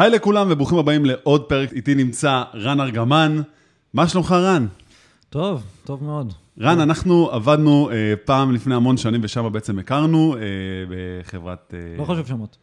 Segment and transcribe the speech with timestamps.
[0.00, 3.40] היי לכולם וברוכים הבאים לעוד פרק, איתי נמצא רן ארגמן.
[3.94, 4.66] מה שלומך רן?
[5.30, 6.32] טוב, טוב מאוד.
[6.60, 10.40] רן, אנחנו עבדנו אה, פעם לפני המון שנים ושם בעצם הכרנו אה,
[10.90, 11.74] בחברת...
[11.74, 12.56] אה, לא חשוב שמות.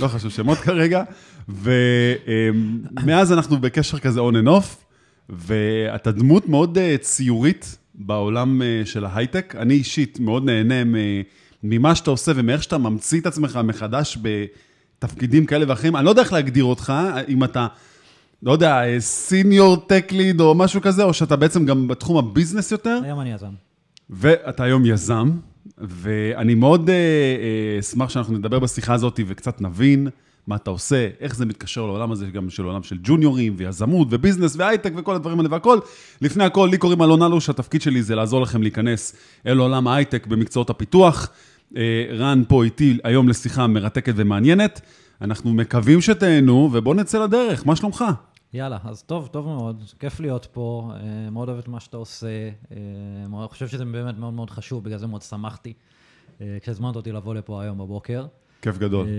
[0.00, 1.02] לא חשוב שמות כרגע,
[1.48, 4.84] ומאז אנחנו בקשר כזה on and off,
[5.28, 9.54] ואתה דמות מאוד אה, ציורית בעולם אה, של ההייטק.
[9.58, 10.98] אני אישית מאוד נהנה
[11.62, 14.18] ממה שאתה עושה ומאיך שאתה ממציא את עצמך מחדש
[15.04, 15.96] בתפקידים כאלה ואחרים.
[15.96, 16.92] אני לא יודע איך להגדיר אותך,
[17.28, 17.66] אם אתה,
[18.42, 22.72] לא יודע, senior tech lead או משהו כזה, או שאתה בעצם גם בתחום ה business
[22.72, 22.98] יותר.
[23.04, 23.52] היום אני יזם.
[24.10, 25.30] ואתה היום יזם,
[25.78, 30.08] ואני מאוד אה, אה, אשמח שאנחנו נדבר בשיחה הזאת וקצת נבין
[30.46, 34.15] מה אתה עושה, איך זה מתקשר לעולם הזה, גם של עולם של ג'וניורים ויזמות ו
[34.15, 35.78] business והייטק וכל הדברים האלה והכל.
[36.20, 39.16] לפני הכל, לי קוראים אלון אלוש, התפקיד שלי זה לעזור לכם להיכנס
[39.46, 41.30] אל עולם ההייטק במקצועות הפיתוח.
[41.76, 44.80] אה, רן פה איתי היום לשיחה מרתקת ומעניינת.
[45.20, 48.04] אנחנו מקווים שתהנו, ובואו נצא לדרך, מה שלומך?
[48.54, 52.26] יאללה, אז טוב, טוב מאוד, כיף להיות פה, אה, מאוד אוהב את מה שאתה עושה,
[52.72, 52.76] אה,
[53.28, 55.72] מאוד- חושב שזה באמת מאוד מאוד חשוב, בגלל זה מאוד שמחתי
[56.40, 58.26] אה, כשהזמנת אותי לבוא לפה היום בבוקר.
[58.62, 59.06] כיף גדול.
[59.06, 59.12] אה,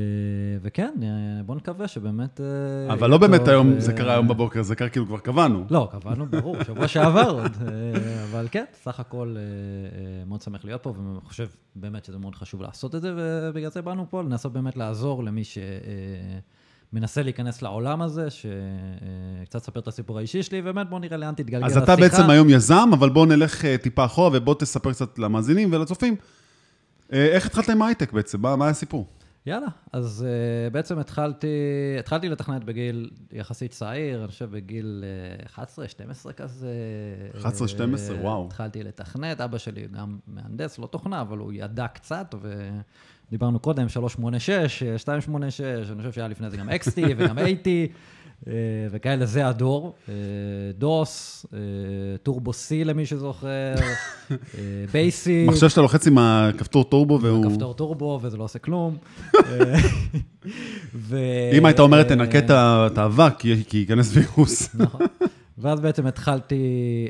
[0.62, 2.42] וכן, אה, בוא נקווה שבאמת...
[2.42, 5.66] אה, אבל לא באמת היום, זה קרה היום בבוקר, זה קרה כאילו כבר קבענו.
[5.70, 7.52] לא, קבענו, ברור, שבוע שעבר עוד.
[8.32, 9.36] אבל כן, סך הכל
[10.28, 13.82] מאוד שמח להיות פה, ואני חושב באמת שזה מאוד חשוב לעשות את זה, ובגלל זה
[13.82, 15.42] באנו פה, לנסות באמת לעזור למי
[16.94, 21.66] שמנסה להיכנס לעולם הזה, שקצת לספר את הסיפור האישי שלי, ובאמת בואו נראה לאן תתגלגל
[21.66, 21.94] אז השיחה.
[21.94, 26.16] אתה בעצם היום יזם, אבל בוא נלך טיפה אחורה ובוא תספר קצת למאזינים ולצופים.
[27.10, 28.42] איך התחלת עם ההייטק בעצם?
[28.42, 29.08] מה מה הסיפור?
[29.46, 31.48] יאללה, אז uh, בעצם התחלתי,
[32.00, 35.04] התחלתי לתכנת בגיל יחסית צעיר, אני חושב בגיל
[35.56, 35.60] uh,
[36.30, 36.68] 11-12 כזה.
[37.42, 38.46] 11-12, אה, וואו.
[38.46, 42.36] התחלתי לתכנת, אבא שלי גם מהנדס, לא תוכנה, אבל הוא ידע קצת,
[43.30, 47.58] ודיברנו קודם, 386, 286, אני חושב שהיה לפני זה גם XT וגם AT.
[48.48, 48.54] אה,
[48.92, 49.96] וכאלה, זה הדור.
[50.10, 50.14] אה,
[50.78, 51.60] DOS, אה,
[52.24, 53.76] Turbo C למי שזוכר,
[54.94, 55.50] BASIC.
[55.50, 57.52] מחשב שאתה לוחץ עם הכפתור טורבו והוא...
[57.52, 58.98] כפתור טורבו, וזה לא עושה כלום.
[60.96, 61.18] ו...
[61.54, 64.70] אם היית אומר, תנקה את האבק, כי ייכנס וירוס.
[64.76, 65.02] נכון.
[65.58, 66.56] ואז בעצם התחלתי,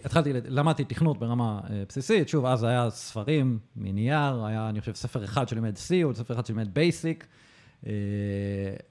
[0.06, 5.48] התחלתי, למדתי תכנות ברמה בסיסית, שוב, אז היה ספרים מנייר, היה, אני חושב, ספר אחד
[5.48, 7.28] שלימד C, או ספר אחד שלימד בייסיק.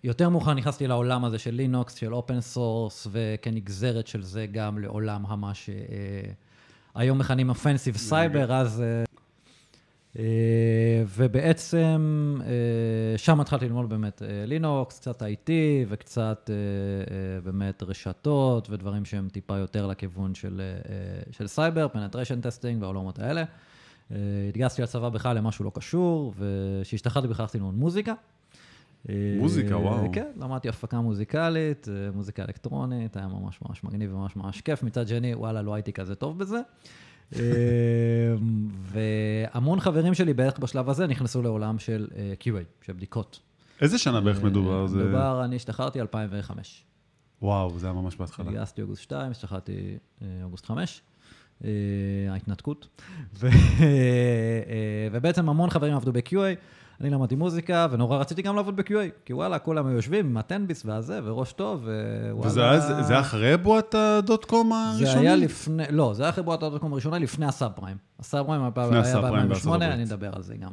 [0.04, 5.26] יותר מאוחר נכנסתי לעולם הזה של לינוקס, של open source, וכנגזרת של זה גם לעולם
[5.26, 5.52] המה
[6.94, 8.80] שהיום מכנים offensive סייבר, אז...
[8.80, 9.04] אה,
[10.18, 15.50] אה, ובעצם אה, שם התחלתי ללמוד באמת אה, לינוקס, קצת IT
[15.88, 16.54] וקצת אה,
[17.14, 22.82] אה, באמת רשתות ודברים שהם טיפה יותר לכיוון של, אה, אה, של סייבר, penetration testing
[22.82, 23.44] והעולמות האלה.
[24.10, 24.16] אה,
[24.48, 28.12] התגייסתי לצבא בכלל למשהו לא קשור, וכשהשתחררתי בכלל הלכתי ללמוד מוזיקה.
[29.08, 30.12] אה, מוזיקה, וואו.
[30.12, 34.82] כן, למדתי הפקה מוזיקלית, אה, מוזיקה אלקטרונית, היה ממש ממש מגניב וממש ממש כיף.
[34.82, 36.60] מצד שני, וואלה, לא הייתי כזה טוב בזה.
[37.36, 37.40] אה,
[38.82, 42.06] והמון חברים שלי בערך בשלב הזה נכנסו לעולם של
[42.40, 43.40] QA, של בדיקות.
[43.80, 44.86] איזה שנה בערך מדובר?
[44.86, 46.84] מדובר, אני השתחררתי 2005.
[47.42, 48.46] וואו, זה היה ממש בהתחלה.
[48.46, 49.98] התגייסתי אוגוסט 2, השתחררתי
[50.42, 51.02] אוגוסט 5.
[51.64, 51.70] אה,
[52.30, 53.02] ההתנתקות.
[55.12, 56.56] ובעצם המון חברים עבדו ב-QA,
[57.02, 60.82] אני למדתי מוזיקה, ונורא רציתי גם לעבוד ב-QA, כי וואלה, כולם היו יושבים עם הטנביס
[60.86, 61.88] והזה, וראש טוב,
[62.30, 62.78] ווואלה...
[62.78, 65.12] וזה זה אחרי בועת הדוט קום הראשונה?
[65.12, 67.96] זה היה לפני, לא, זה היה אחרי בועת הדוטקום הראשונה, לפני הסאב פריים.
[68.20, 69.92] הסאב פריים היה לפני הסאב פריים בארצות ב-2008, הברית.
[69.92, 70.70] אני אדבר על זה גם.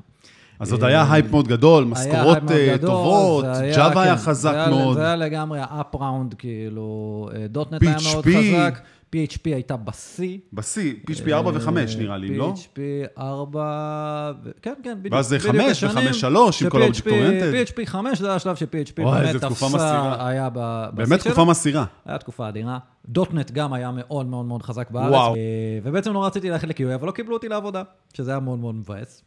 [0.60, 4.98] אז עוד היה הייפ מאוד גדול, משכורות אה, טובות, ג'אווה היה כן, חזק מאוד.
[4.98, 8.26] זה היה לגמרי up round, כאילו, אה, .NET היה מאוד.
[8.26, 8.80] חזק,
[9.16, 10.38] PHP הייתה בשיא.
[10.54, 12.54] בשיא, PHP 4 ו-5 נראה לי, לא?
[12.56, 12.80] PHP
[13.18, 15.14] 4, ו- כן, כן, בדיוק.
[15.14, 17.70] ואז זה בדיוק 5 השנים ו-5.3 עם כל PHP ה-Object-Oriented.
[17.70, 20.28] PHP 5 זה השלב ש-PHP באמת תפסה.
[20.28, 21.32] היה בשיא באמת שלו.
[21.32, 21.86] תקופה מסעירה.
[22.06, 22.78] היה תקופה אדירה.
[23.08, 25.12] דוטנט גם היה מאוד מאוד מאוד חזק בארץ.
[25.12, 25.36] וואו.
[25.36, 25.40] אה,
[25.84, 27.84] ובעצם לא רציתי ללכת ל-QA, אבל לא קיבלו אותי לעבודה,
[28.14, 29.24] שזה היה מאוד מאוד מבאס.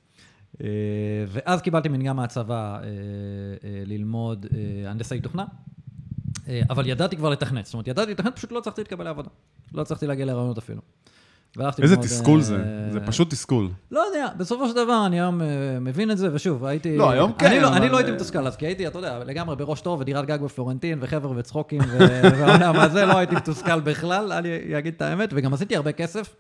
[0.62, 0.69] אה,
[1.28, 2.88] ואז קיבלתי מנהיגה מהצבא אה,
[3.87, 4.47] ללמוד
[4.87, 5.44] הנדסאי תוכנה,
[6.70, 7.64] אבל ידעתי כבר לתכנת.
[7.64, 9.28] זאת אומרת, ידעתי לתכנת, פשוט לא הצלחתי להתקבל לעבודה.
[9.75, 10.81] לא הצלחתי להגיע לרעיונות אפילו.
[11.82, 12.58] איזה תסכול אה, זה,
[12.90, 13.69] זה פשוט תסכול.
[13.90, 15.46] לא יודע, בסופו של דבר אני היום אה,
[15.81, 16.96] מבין את זה, ושוב, הייתי...
[16.96, 19.56] לא, היום כן, אני לא, אני לא הייתי מתוסכל אז, כי הייתי, אתה יודע, לגמרי
[19.56, 24.94] בראש טוב ודירת גג בפלורנטין, וחבר'ה וצחוקים, והעולם הזה, לא הייתי מתוסכל בכלל, אני אגיד
[24.96, 26.34] את האמת, וגם עשיתי הרבה כסף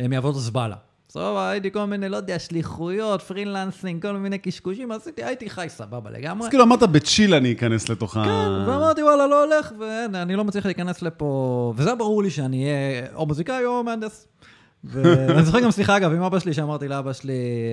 [0.00, 0.76] אה, מעבודות זבלה.
[1.08, 6.10] בסוף הייתי כל מיני, לא יודע, שליחויות, freelancing, כל מיני קשקושים, עשיתי, הייתי חי סבבה
[6.10, 6.46] לגמרי.
[6.46, 8.24] אז כאילו אמרת בצ'יל אני אכנס לתוך ה...
[8.24, 13.06] כן, ואמרתי, וואלה, לא הולך, ואני לא מצליח להיכנס לפה, וזה ברור לי שאני אהיה
[13.14, 14.28] או מוזיקאי או מהנדס.
[14.84, 17.72] ואני זוכר גם סליחה, אגב, עם אבא שלי, שאמרתי לאבא שלי,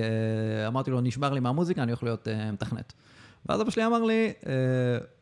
[0.62, 2.92] אה, אמרתי לו, נשבר לי מהמוזיקה, אני הולך להיות אה, מתכנת.
[3.48, 4.52] ואז אבא שלי אמר לי, אה,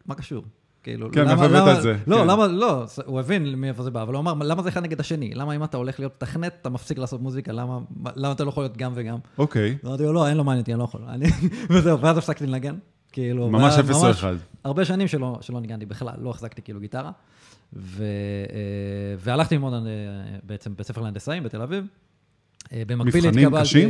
[0.07, 0.45] מה קשור?
[0.85, 1.97] כאילו, כן, למה- למה- את זה?
[2.07, 2.27] לא, כן.
[2.27, 5.35] למה, לא, הוא הבין מאיפה זה בא, אבל הוא אמר, למה זה אחד נגד השני?
[5.35, 7.79] למה אם אתה הולך להיות מתכנת, אתה מפסיק לעשות מוזיקה, למה
[8.17, 9.19] למה אתה לא יכול להיות גם וגם?
[9.39, 9.77] אוקיי.
[9.87, 11.01] אמרתי לו, לא, אין לו מעניין אותי, אני לא יכול.
[11.09, 11.27] אני-
[11.71, 12.75] וזהו, ואז הפסקתי לנגן.
[13.13, 14.37] כאילו, ממש אפס או אחד.
[14.65, 17.11] הרבה שנים שלא, שלא ניגנתי בכלל, לא החזקתי כאילו גיטרה.
[17.73, 18.05] ו,
[18.51, 18.59] אה,
[19.19, 19.81] והלכתי ללמוד אה,
[20.43, 21.85] בעצם בית ספר להנדסאים בתל אביב.
[22.73, 23.65] אה, במקביל מבחנים התקבלתי...
[23.65, 23.89] קשים?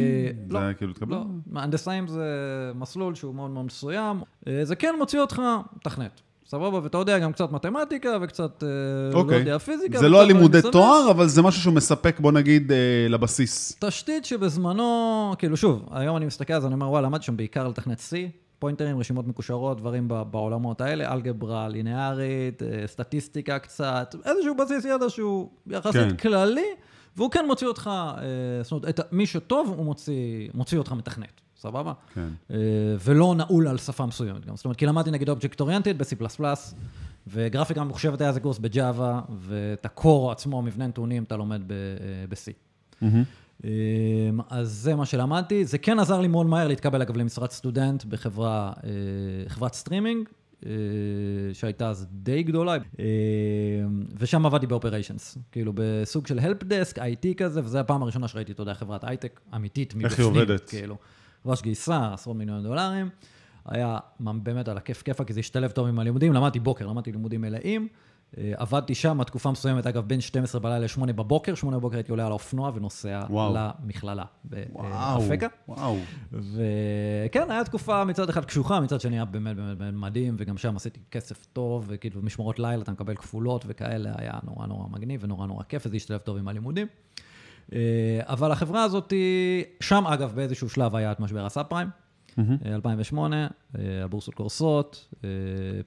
[0.50, 1.16] לא, זה כאילו התקבל?
[1.16, 1.24] לא.
[1.54, 2.26] הנדסאים זה
[2.74, 4.20] מסלול שהוא מאוד מאוד מסוים.
[4.62, 5.42] זה כן מוציא אותך
[5.82, 6.20] תכנת.
[6.46, 8.68] סבבה, ואתה יודע גם קצת מתמטיקה וקצת, אה,
[9.12, 9.38] לא אוקיי.
[9.38, 9.98] יודע, פיזיקה.
[9.98, 10.58] זה לא הלימודי.
[10.72, 12.76] תואר, אבל זה משהו שהוא מספק, בוא נגיד, אה,
[13.08, 13.76] לבסיס.
[13.80, 17.68] תשתית שבזמנו, כאילו שוב, היום אני מסתכל על זה, אני אומר, וואלה, למדתי שם בעיקר
[17.68, 18.12] לתכנת C,
[18.58, 25.50] פוינטרים, רשימות מקושרות, דברים בעולמות האלה, אלגברה ליניארית, אה, סטטיסטיקה קצת, איזשהו בסיס ידע שהוא
[25.66, 26.16] יחסית כן.
[26.16, 26.66] כללי,
[27.16, 31.92] והוא כן מוציא אותך, אה, זאת אומרת, מי שטוב, הוא מוציא, מוציא אותך מתכנת, סבבה?
[32.14, 32.28] כן.
[32.50, 32.56] אה,
[33.04, 34.56] ולא נעול על שפה מסוימת גם.
[34.56, 36.46] זאת אומרת, כי למדתי נגיד אובייקט אוריינטד ב-C++,
[37.26, 41.76] וגרפיקה ממוחשבת היה איזה קורס בג'אווה, ואת ה core עצמו, מבנה נתונים, אתה לומד אה,
[42.28, 42.52] ב-C.
[43.64, 43.70] אמ,
[44.50, 45.64] אז זה מה שלמדתי.
[45.64, 48.72] זה כן עזר לי מאוד מהר להתקבל, אגב, למשרת סטודנט בחברה,
[49.60, 50.28] אה, סטרימינג,
[51.52, 53.04] שהייתה אז די גדולה, אה,
[54.18, 55.38] ושם עבדתי ב operations.
[55.52, 59.40] כאילו, בסוג של help desk, IT כזה, וזו הפעם הראשונה שראיתי, אתה יודע, חברת הייטק
[59.54, 60.10] אמיתית מבפנים.
[60.10, 60.68] איך היא עובדת?
[60.68, 60.96] כאילו,
[61.44, 63.08] חברה שגייסה עשרות מיליון דולרים.
[63.66, 66.32] היה באמת על הכיף כיפה, כי זה השתלב טוב עם הלימודים.
[66.32, 67.88] למדתי בוקר, למדתי לימודים מלאים.
[68.38, 72.26] אה, עבדתי שם, תקופה מסוימת, אגב, בין 12 בלילה ל-8 בבוקר, 8 בבוקר הייתי עולה
[72.26, 73.54] על האופנוע ונוסע וואו.
[73.56, 75.20] למכללה וואו.
[75.20, 75.46] באפקה.
[75.68, 75.96] וואו.
[76.32, 80.76] וכן, הייתה תקופה מצד אחד קשוחה, מצד שני היה באמת באמת באמת מדהים, וגם שם
[80.76, 85.46] עשיתי כסף טוב, וכאילו משמרות לילה אתה מקבל כפולות וכאלה, היה נורא נורא מגניב ונורא
[85.46, 86.86] נורא כיף, וזה השתלב טוב עם הלימודים.
[87.72, 87.78] אה,
[88.22, 89.12] אבל החברה הזאת,
[89.80, 91.88] שם אגב באיזשהו שלב היה את משבר הסאב פריים.
[92.38, 92.44] אה,
[92.74, 93.46] 2008,
[93.78, 95.28] אה, הבורסות קורסות, אה,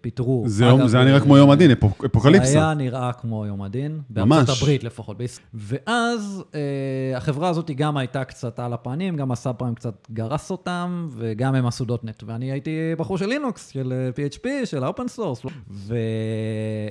[0.02, 0.44] פיטרו.
[0.48, 1.76] זה יום- אגב, זה היה נראה אה, כמו יום הדין, זה
[2.06, 2.58] אפוקליפסה.
[2.60, 4.38] היה נראה כמו יום הדין, ממש.
[4.38, 5.18] בארצות הברית לפחות.
[5.54, 11.08] ואז אה, החברה הזאת גם הייתה קצת על הפנים, גם הסאב פריים קצת גרס אותם,
[11.12, 12.24] וגם הם עשו .NET.
[12.28, 15.42] ואני הייתי בחור של לינוקס, של אה, PHP, של ה open source,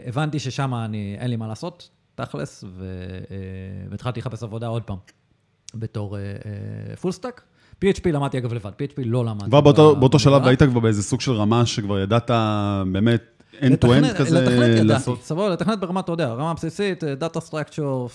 [0.06, 2.68] והבנתי ששם אני, אין לי מה לעשות, תכלס, אה,
[3.90, 4.96] והתחלתי לחפש עבודה עוד פעם,
[5.74, 6.16] בתור
[7.00, 7.43] full stack.
[7.84, 9.46] PHP למדתי אגב לבד, PHP לא למדתי.
[9.46, 9.60] כבר
[9.94, 10.46] באותו שלב.
[10.46, 12.30] היית כבר באיזה סוג של רמה שכבר ידעת
[12.92, 13.22] באמת
[13.52, 15.22] end to לתכנת- end כזה לתכנת ידעתי, לעשות.
[15.22, 18.08] סבבה, לתכנת ברמה, אתה יודע, רמה בסיסית, data structure,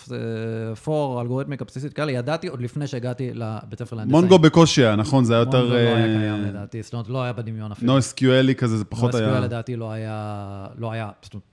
[0.83, 4.19] for, אלגוריתמיקה בסיסית כאלה, ידעתי עוד לפני שהגעתי לבית ספר להנדסאים.
[4.21, 5.23] מונגו בקושי היה, נכון?
[5.25, 5.59] זה היה יותר...
[5.59, 7.93] מונגו לא היה אה, קיים לדעתי, זאת אומרת, לא היה בדמיון אפילו.
[7.93, 9.39] NoSQL-י כזה, זה פחות NoSQL היה...
[9.39, 11.45] לדעתי לא היה, לא היה, זאת אומרת,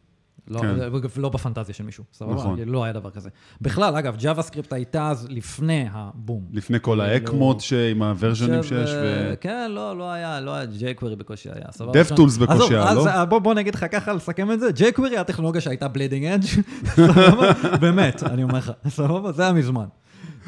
[0.50, 0.76] לא, כן.
[1.16, 2.34] לא בפנטזיה של מישהו, סבבה?
[2.34, 2.56] נכון.
[2.56, 3.28] כאילו, לא היה דבר כזה.
[3.60, 6.44] בכלל, אגב, ג'אווה סקריפט הייתה אז לפני הבום.
[6.52, 9.34] לפני כל ה ECMA-ות עם ה version-ים שיש, אה, ו...
[9.40, 11.92] כן, לא, לא היה, לא היה, jQuery בקושי היה, סבבה?
[11.92, 12.02] DevTools
[12.42, 13.08] עכשיו- בקושי היה, אז, לא?
[13.08, 16.46] אה, בוא, בוא נגיד לך ככה, לסכם את זה, jQuery היה הטכנולוגיה שהייתה bleeding edge,
[16.96, 17.52] סבבה?
[17.80, 19.32] באמת, אני אומר לך, סבבה?
[19.32, 19.86] זה היה מזמן.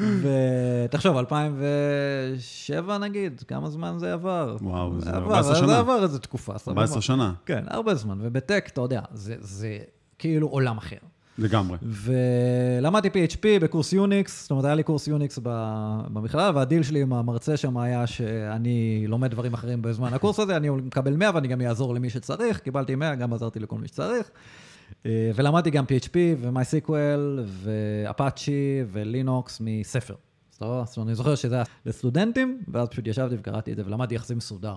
[0.84, 4.56] ותחשוב, 2007 נגיד, כמה זמן זה עבר?
[4.60, 5.66] וואו, זה עבר, 14 שנה.
[5.66, 6.80] זה עבר איזה תקופה, סבבה?
[6.80, 9.78] 14 שנה, כן, הרבה זמן, ובטק, אתה יודע, זה, זה
[10.18, 10.96] כאילו עולם אחר.
[11.38, 11.78] לגמרי.
[11.82, 17.12] ולמדתי PHP בקורס יוניקס, זאת אומרת, היה לי קורס יוניקס ב- במכללה, והדיל שלי עם
[17.12, 21.60] המרצה שם היה שאני לומד דברים אחרים בזמן הקורס הזה, אני מקבל 100 ואני גם
[21.60, 24.30] אעזור למי שצריך, קיבלתי 100, גם עזרתי לכל מי שצריך.
[25.06, 30.14] אה, ולמדתי גם PHP ו-MySQL ואפאצ'י ולינוקס מספר.
[30.96, 34.74] אומרת, אני זוכר שזה היה לסטודנטים, ואז פשוט ישבתי וקראתי את זה ולמדתי זה מסודר.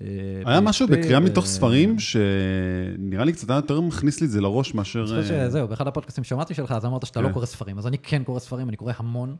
[0.00, 0.06] אה,
[0.46, 4.74] היה משהו בקריאה מתוך ספרים, שנראה לי קצת היה יותר מכניס לי את זה לראש
[4.74, 5.00] מאשר...
[5.00, 7.32] אני חושב אה, שזהו, באחד הפודקאסטים שמעתי שלך, אז אמרת שאתה לא כן.
[7.32, 9.36] קורא ספרים, אז אני כן קורא ספרים, אני קורא המון.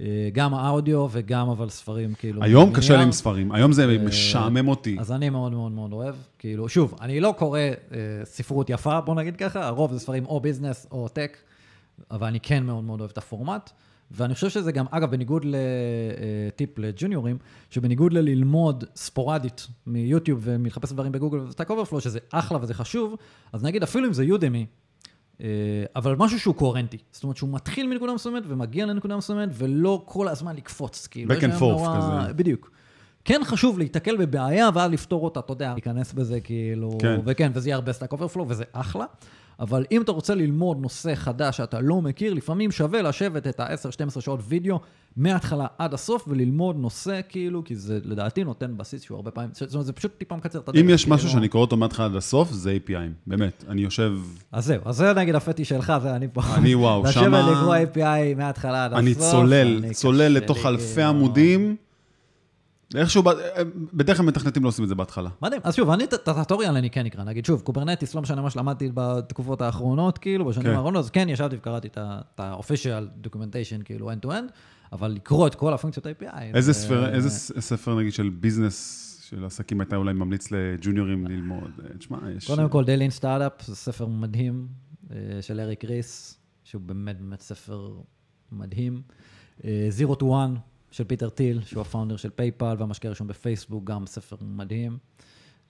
[0.00, 2.42] אה, גם האודיו וגם אבל ספרים, כאילו...
[2.42, 3.02] היום קשה לי.
[3.02, 4.96] עם ספרים, היום זה אה, משעמם אותי.
[5.00, 6.14] אז אני מאוד מאוד מאוד אוהב.
[6.38, 7.74] כאילו, שוב, אני לא קורא אה,
[8.24, 11.36] ספרות יפה, בוא נגיד ככה, הרוב זה ספרים או ביזנס או טק,
[12.10, 13.70] אבל אני כן מאוד מאוד אוהב את הפורמט.
[14.10, 17.38] ואני חושב שזה גם, אגב, בניגוד לטיפ לג'וניורים,
[17.70, 23.14] שבניגוד ללמוד ספורדית מיוטיוב ומלחפש דברים בגוגל וסטאק אוברפלו, שזה אחלה וזה חשוב,
[23.52, 24.66] אז נגיד אפילו אם זה יודמי,
[25.96, 26.98] אבל משהו שהוא קוהרנטי.
[27.12, 31.06] זאת אומרת שהוא מתחיל מנקודה מסוימת ומגיע לנקודה מסוימת, ולא כל הזמן לקפוץ.
[31.06, 32.32] כאילו, Back and forth נורא- כזה.
[32.32, 32.70] בדיוק.
[33.24, 37.20] כן חשוב להיתקל בבעיה ואז לפתור אותה, אתה יודע, להיכנס בזה כאילו, כן.
[37.24, 39.04] וכן, וזה יהיה הרבה סטאק אוברפלו וזה אחלה,
[39.60, 44.20] אבל אם אתה רוצה ללמוד נושא חדש שאתה לא מכיר, לפעמים שווה לשבת את ה-10-12
[44.20, 44.80] שעות וידאו
[45.16, 49.72] מההתחלה עד הסוף וללמוד נושא כאילו, כי זה לדעתי נותן בסיס שהוא הרבה פעמים, זאת
[49.74, 50.82] אומרת, זה פשוט טיפה מקצר את הדרך.
[50.84, 51.16] אם יש כאילו.
[51.16, 53.12] משהו שאני קורא אותו מההתחלה עד הסוף, זה API-ים.
[53.26, 54.12] באמת, אני יושב...
[54.52, 56.40] אז זהו, אז זה נגיד הפטיש שלך, זה אני פה.
[56.54, 59.02] אני וואו, לשבת שמה- לקרוא API מההתחלה עד הסוף.
[59.04, 61.08] אני צולל, צולל לתוך אלפי כאילו.
[61.08, 61.76] עמודים,
[62.94, 63.30] איכשהו, ב-
[63.94, 65.30] בדרך כלל מתכנתים לא עושים את זה בהתחלה.
[65.42, 65.60] מדהים.
[65.64, 67.24] אז שוב, אני את הטוטוריאל אני כן אקרא.
[67.24, 70.72] נגיד, שוב, קוברנטיס, לא משנה מה שלמדתי בתקופות האחרונות, כאילו, בשנים כן.
[70.72, 71.98] האחרונות, אז כן, ישבתי וקראתי את
[72.40, 74.52] ה-official documentation, כאילו, end to end,
[74.92, 76.40] אבל לקרוא את כל הפונקציות API.
[76.54, 81.26] איזה זה- ספר, איזה ס- ספר, נגיד, של ביזנס, של עסקים, הייתה אולי ממליץ לג'וניורים
[81.26, 81.70] ללמוד?
[81.84, 82.46] אה, תשמע, יש...
[82.46, 84.66] קודם כל, The Lean Startup, זה ספר מדהים
[85.10, 87.94] אה, של אריק ריס, שהוא באמת באמת ספר
[88.52, 89.02] מדהים.
[89.64, 90.58] אה, Zero to One
[90.96, 94.98] של פיטר טיל, שהוא ה founder של פייפל והמשקיע הראשון בפייסבוק, גם ספר מדהים.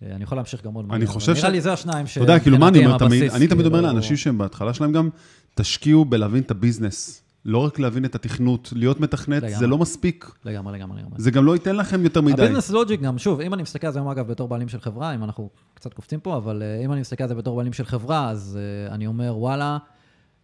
[0.03, 2.07] אה, אני יכול להמשיך גם עוד אני מעט, חושב אבל נראה ש- לי זה השניים
[2.07, 2.17] ש...
[2.19, 3.23] אתה יודע, כאילו, מה אני אומר תמיד?
[3.31, 3.93] אני תמיד אומר כאילו.
[3.93, 5.09] לאנשים שהם בהתחלה שלהם גם,
[5.55, 7.23] תשקיעו בלהבין את הביזנס.
[7.45, 9.59] לא רק להבין את התכנות, להיות מתכנת, לגמרי.
[9.59, 10.31] זה לא מספיק.
[10.45, 11.15] לגמרי, לגמרי, לגמרי.
[11.19, 12.43] זה גם לא ייתן לכם יותר מדי.
[12.43, 15.15] הביזנס לוג'יק גם, שוב, אם אני מסתכל על זה היום אגב בתור בעלים של חברה,
[15.15, 17.85] אם אנחנו קצת קופצים פה, אבל אה, אם אני מסתכל על זה בתור בעלים של
[17.85, 19.79] חברה, אז אה, אני אומר, וואלה,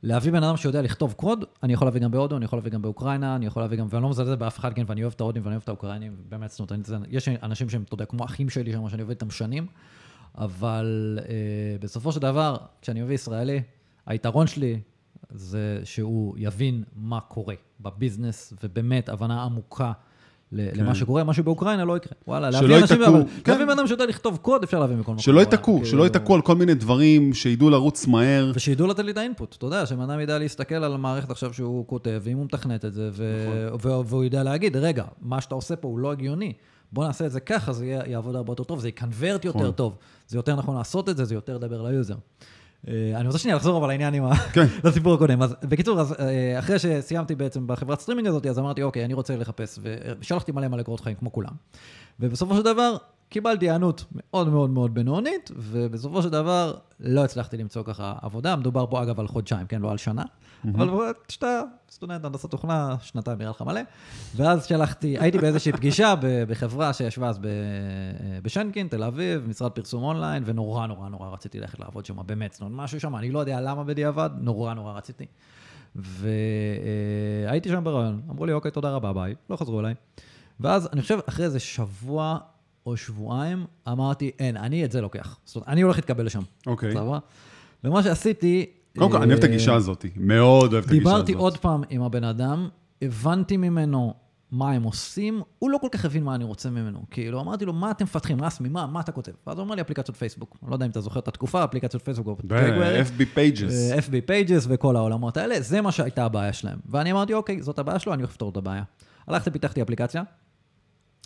[0.02, 2.82] להביא בן אדם שיודע לכתוב קוד, אני יכול להביא גם בהודו, אני יכול להביא גם
[2.82, 5.42] באוקראינה, אני יכול להביא גם, ואני לא מזלזל באף אחד, כן, ואני אוהב את ההודים
[5.42, 8.72] ואני אוהב את האוקראינים, באמת, זאת אומרת, יש אנשים שהם, אתה יודע, כמו אחים שלי
[8.72, 9.66] שם, שאני עובד איתם שנים,
[10.38, 13.62] אבל אה, בסופו של דבר, כשאני מביא ישראלי,
[14.06, 14.80] היתרון שלי
[15.30, 19.92] זה שהוא יבין מה קורה בביזנס, ובאמת, הבנה עמוקה
[20.52, 22.12] למה שקורה, מה שבאוקראינה לא יקרה.
[22.26, 23.52] וואלה, להביא אנשים, אבל כן.
[23.52, 25.18] להביא בן אדם שיודע לכתוב קוד, אפשר להביא מכל מקום.
[25.18, 25.86] שלא ייתקעו, כאילו.
[25.86, 28.52] שלא ייתקעו על כל מיני דברים, שידעו לרוץ מהר.
[28.54, 31.86] ושידעו לתת לי את האינפוט, אתה יודע, שבן אדם ידע להסתכל על המערכת עכשיו שהוא
[31.86, 33.10] כותב, ואם הוא מתכנת את זה,
[33.74, 34.02] נכון.
[34.06, 36.52] והוא יודע להגיד, רגע, מה שאתה עושה פה הוא לא הגיוני,
[36.92, 39.70] בוא נעשה את זה ככה, זה יעבוד הרבה יותר טוב, זה יקנוורט יותר נכון.
[39.70, 39.96] טוב,
[40.28, 42.14] זה יותר נכון לעשות את זה, זה יותר לדבר ל user.
[42.88, 44.36] אה, אני רוצה שנייה לחזור אבל לעניין עם ה...
[44.36, 44.66] כן.
[44.84, 45.42] לסיפור הקודם.
[45.42, 49.36] אז בקיצור, אז אה, אחרי שסיימתי בעצם בחברת סטרימינג הזאת, אז אמרתי, אוקיי, אני רוצה
[49.36, 51.52] לחפש, ושלחתי מלא מלא קורות חיים, כמו כולם.
[52.20, 52.96] ובסופו של דבר,
[53.28, 58.56] קיבלתי היענות מאוד מאוד מאוד בינונית, ובסופו של דבר לא הצלחתי למצוא ככה עבודה.
[58.56, 59.82] מדובר פה אגב על חודשיים, כן?
[59.82, 60.22] לא על שנה.
[60.74, 63.80] אבל כשאתה סטודנט הנדסת תוכנה, שנתיים נראה לך מלא.
[64.36, 66.14] ואז שלחתי, הייתי באיזושהי פגישה
[66.48, 67.46] בחברה שישבה אז ב-
[68.42, 72.62] בשנקין, תל אביב, משרד פרסום אונליין, ונורא נורא נורא רציתי ללכת לעבוד שם, באמת, זאת
[72.70, 75.26] משהו שם, אני לא יודע למה בדיעבד, נורא נורא רציתי.
[75.96, 79.94] והייתי שם ברעיון, אמרו לי, אוקיי, תודה רבה, ביי, לא חזרו אליי.
[80.60, 82.38] ואז אני חושב, אחרי איזה שבוע
[82.86, 85.38] או שבועיים, אמרתי, אין, אני את זה לוקח.
[85.44, 86.42] זאת אומרת, אני הולך להתקבל לשם.
[86.66, 86.92] אוקיי.
[86.92, 87.18] סבבה?
[87.84, 88.66] ומה שעשיתי...
[88.98, 90.04] קודם כל, אני אוהב את אה, הגישה הזאת.
[90.16, 91.26] מאוד אוהב את הגישה הזאת.
[91.26, 92.68] דיברתי עוד פעם עם הבן אדם,
[93.02, 94.14] הבנתי ממנו
[94.50, 97.02] מה הם עושים, הוא לא כל כך הבין מה אני רוצה ממנו.
[97.10, 98.44] כאילו, אמרתי לו, מה אתם מפתחים?
[98.44, 99.32] רסמי, מה, מה אתה כותב?
[99.46, 100.56] ואז הוא אומר לי, אפליקציות פייסבוק.
[100.62, 102.52] אני לא יודע אם אתה זוכר את התקופה, אפליקציות פייסבוק ב-
[103.06, 103.72] FB Pages.
[103.72, 106.78] אה, FB Pages וכל העולמות האלה, זה מה שהייתה הבעיה שלהם.
[106.90, 108.82] ואני אמרתי, אוקיי, זאת הבעיה שלו, אני הולך לפתור את הבעיה.
[109.26, 110.22] הלכתי, פיתחתי אפליקציה,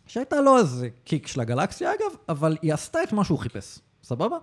[0.06, 4.37] שהייתה לא איזה קיק של הגלקסיה, אגב, אבל היא עשתה את מה שהוא חיפש, סבבה?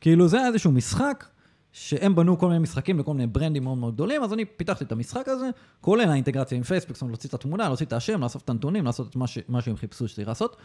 [0.00, 1.24] כאילו, זה היה איזשהו משחק
[1.72, 4.92] שהם בנו כל מיני משחקים לכל מיני ברנדים מאוד מאוד גדולים, אז אני פיתחתי את
[4.92, 5.50] המשחק הזה,
[5.80, 8.84] כולל האינטגרציה עם פייסבוק, זאת אומרת, להוציא את התמונה, להוציא את השם, לאסוף את הנתונים,
[8.84, 9.38] לעשות את מה, ש...
[9.48, 10.56] מה שהם חיפשו שצריך לעשות,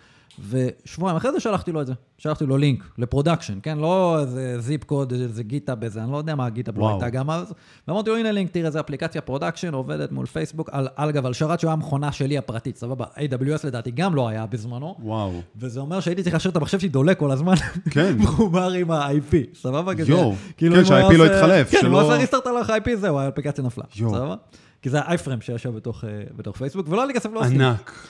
[0.50, 1.94] ושבועיים אחרי זה שלחתי לו את זה.
[2.18, 3.78] שלחתי לו לינק ל production, כן?
[3.78, 6.90] לא איזה zip קוד, איזה GitHub, איזה, אני לא יודע מה ה GitHub לא.
[6.90, 7.54] הייתה גם אז.
[7.88, 11.60] ואמרתי לו, הנה לינק, תראה, זו אפליקציה production, עובדת מול פייסבוק, על, אגב, על שרת
[11.60, 13.06] שהוא המכונה שלי הפרטית, סבבה?
[13.16, 14.96] AWS לדעתי גם לא היה בזמנו.
[15.00, 15.42] וואו.
[15.56, 17.56] וזה אומר שהייתי צריך להשאיר את המחשב שלי דולק כל הזמן,
[17.90, 18.16] כן.
[18.20, 19.96] מחובר עם ה-IP, סבבה?
[19.96, 20.36] כזה, יואו.
[20.58, 22.96] כאילו כן, אם הוא היה שה-IP לא עושה- יתחלף, כן, הוא עשה restart על ה-IP,
[22.96, 23.84] זהו, האפליקציה נפלה.
[23.92, 24.36] סבבה?
[24.82, 27.54] כי זה ה-iFrame שישב בתוך, אה, בתוך פייסבוק, ולא היה לי כסף להוסיף.
[27.54, 28.08] ענק.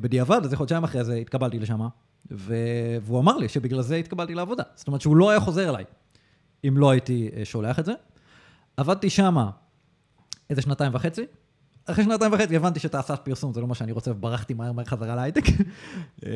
[0.00, 1.80] ובדיעבד, איזה חודשיים אחרי זה, התקבלתי לשם.
[2.30, 4.62] והוא אמר לי שבגלל זה התקבלתי לעבודה.
[4.74, 5.84] זאת אומרת שהוא לא היה חוזר אליי
[6.68, 7.92] אם לא הייתי אה, שולח את זה.
[8.76, 9.36] עבדתי שם
[10.50, 11.26] איזה שנתיים וחצי.
[11.90, 15.14] אחרי שנתיים וחצי הבנתי שתעשת פרסום זה לא מה שאני רוצה, וברחתי מהר מהר חזרה
[15.14, 15.42] להייטק.
[16.26, 16.30] אה,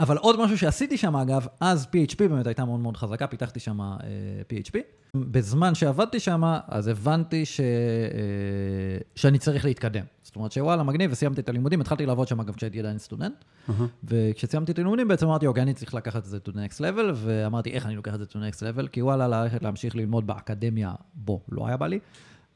[0.00, 3.80] אבל עוד משהו שעשיתי שם, אגב, אז PHP באמת הייתה מאוד מאוד חזקה, פיתחתי שם
[3.80, 3.96] אה,
[4.50, 4.78] PHP.
[5.14, 7.60] בזמן שעבדתי שם, אז הבנתי ש...
[7.60, 7.66] אה,
[9.14, 10.04] שאני צריך להתקדם.
[10.22, 13.44] זאת אומרת שוואלה, מגניב, וסיימתי את הלימודים, התחלתי לעבוד שם גם כשהייתי עדיין סטודנט.
[14.04, 17.70] וכשסיימתי את הלימודים בעצם אמרתי, אוקיי, אני צריך לקחת את זה to next level, ואמרתי,
[17.70, 18.88] איך אני לוקח את זה to next level?
[18.88, 21.98] כי וואלה, ללכת להמשיך ללמוד באקדמיה, בוא, לא היה בא לי.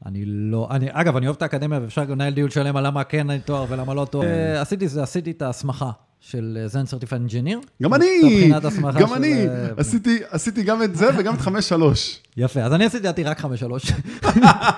[0.05, 3.03] אני לא, אני, אגב, אני אוהב את האקדמיה, ואפשר גם לנהל דיון שלם על למה
[3.03, 4.25] כן אני תואר ולמה לא תואר.
[4.25, 5.89] אה, עשיתי זה, עשיתי את ההסמכה
[6.19, 7.59] של Zend Certified Engineer.
[7.83, 8.51] גם אני,
[8.99, 12.21] גם אני, אה, עשיתי- עשיתי גם את זה וגם את חמש שלוש.
[12.37, 13.91] יפה, אז אני עשיתי לדעתי רק חמש שלוש.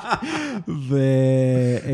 [0.89, 0.97] ו...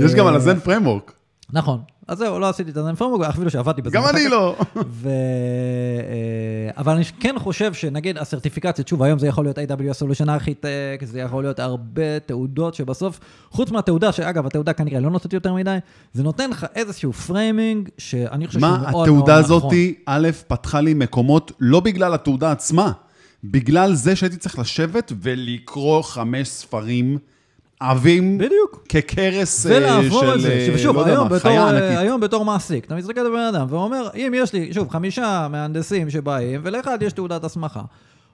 [0.06, 1.14] יש גם על אה, ה Zend Framework.
[1.54, 1.80] נכון.
[2.08, 3.98] אז זהו, לא עשיתי את ה Zend Framework, אפילו שעבדתי בזה.
[3.98, 4.28] גם אני.
[4.28, 4.56] לא.
[4.76, 5.10] ו...
[5.10, 11.06] אה, אבל אני כן חושב שנגיד הסרטיפיקציות, שוב, היום זה יכול להיות AWS Solution Architect,
[11.06, 13.20] זה יכול להיות הרבה תעודות שבסוף,
[13.52, 15.78] חוץ מהתעודה, שאגב, התעודה כנראה לא נותנת יותר מדי,
[16.14, 19.20] זה נותן לך איזשהו framing, שאני חושב שהוא מאוד מה, מאוד נכון.
[19.20, 22.92] התעודה הזאתי, א', פתחה לי מקומות, לא בגלל התעודה עצמה,
[23.44, 27.18] בגלל זה שהייתי צריך לשבת ולקרוא חמש ספרים
[27.80, 28.86] עבים בדיוק.
[28.90, 30.50] כקרס אה, ולעבור של, את זה.
[30.50, 32.00] אה, ושוב, לא יודע היום, בתור, אה.
[32.00, 36.10] היום בתור מעסיק, אתה מסתכל על בן אדם ואומר, אם יש לי, שוב, חמישה מהנדסים
[36.10, 37.82] שבאים, ולאחד יש תעודת הסמכה,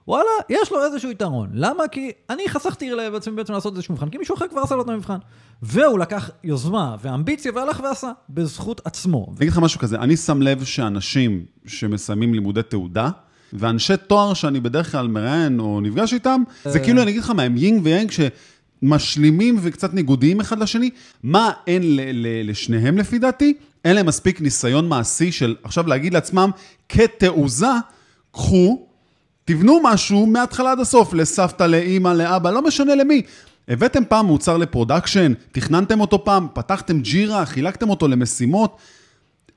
[0.08, 1.50] וואלה, יש לו איזשהו יתרון.
[1.54, 1.88] למה?
[1.88, 4.90] כי אני חסכתי לעצמי בעצם לעשות איזשהו מבחן, כי מישהו אחר כבר עשה לו את
[4.90, 5.18] המבחן.
[5.62, 9.26] והוא לקח יוזמה ואמביציה והלך ועשה, בזכות עצמו.
[9.30, 13.10] אני אגיד לך משהו כזה, אני שם לב שאנשים שמסיימים לימודי תעודה,
[13.54, 17.44] ואנשי תואר שאני בדרך כלל מראיין או נפגש איתם, זה כאילו, אני אגיד לך מה,
[17.44, 18.12] הם יינג ויאנג
[18.84, 20.90] שמשלימים וקצת ניגודיים אחד לשני.
[21.24, 21.82] מה אין
[22.44, 23.54] לשניהם לפי דעתי?
[23.86, 26.50] אין להם מספיק ניסיון מעשי של עכשיו להגיד לעצמם,
[26.90, 27.68] כתעוזה,
[28.32, 28.86] קחו,
[29.46, 33.22] תבנו משהו מההתחלה עד הסוף, לסבתא, לאימא, לאבא, לא משנה למי.
[33.68, 38.78] הבאתם פעם מוצר ל production, תכננתם אותו פעם, פתחתם Jira, חילקתם אותו למשימות.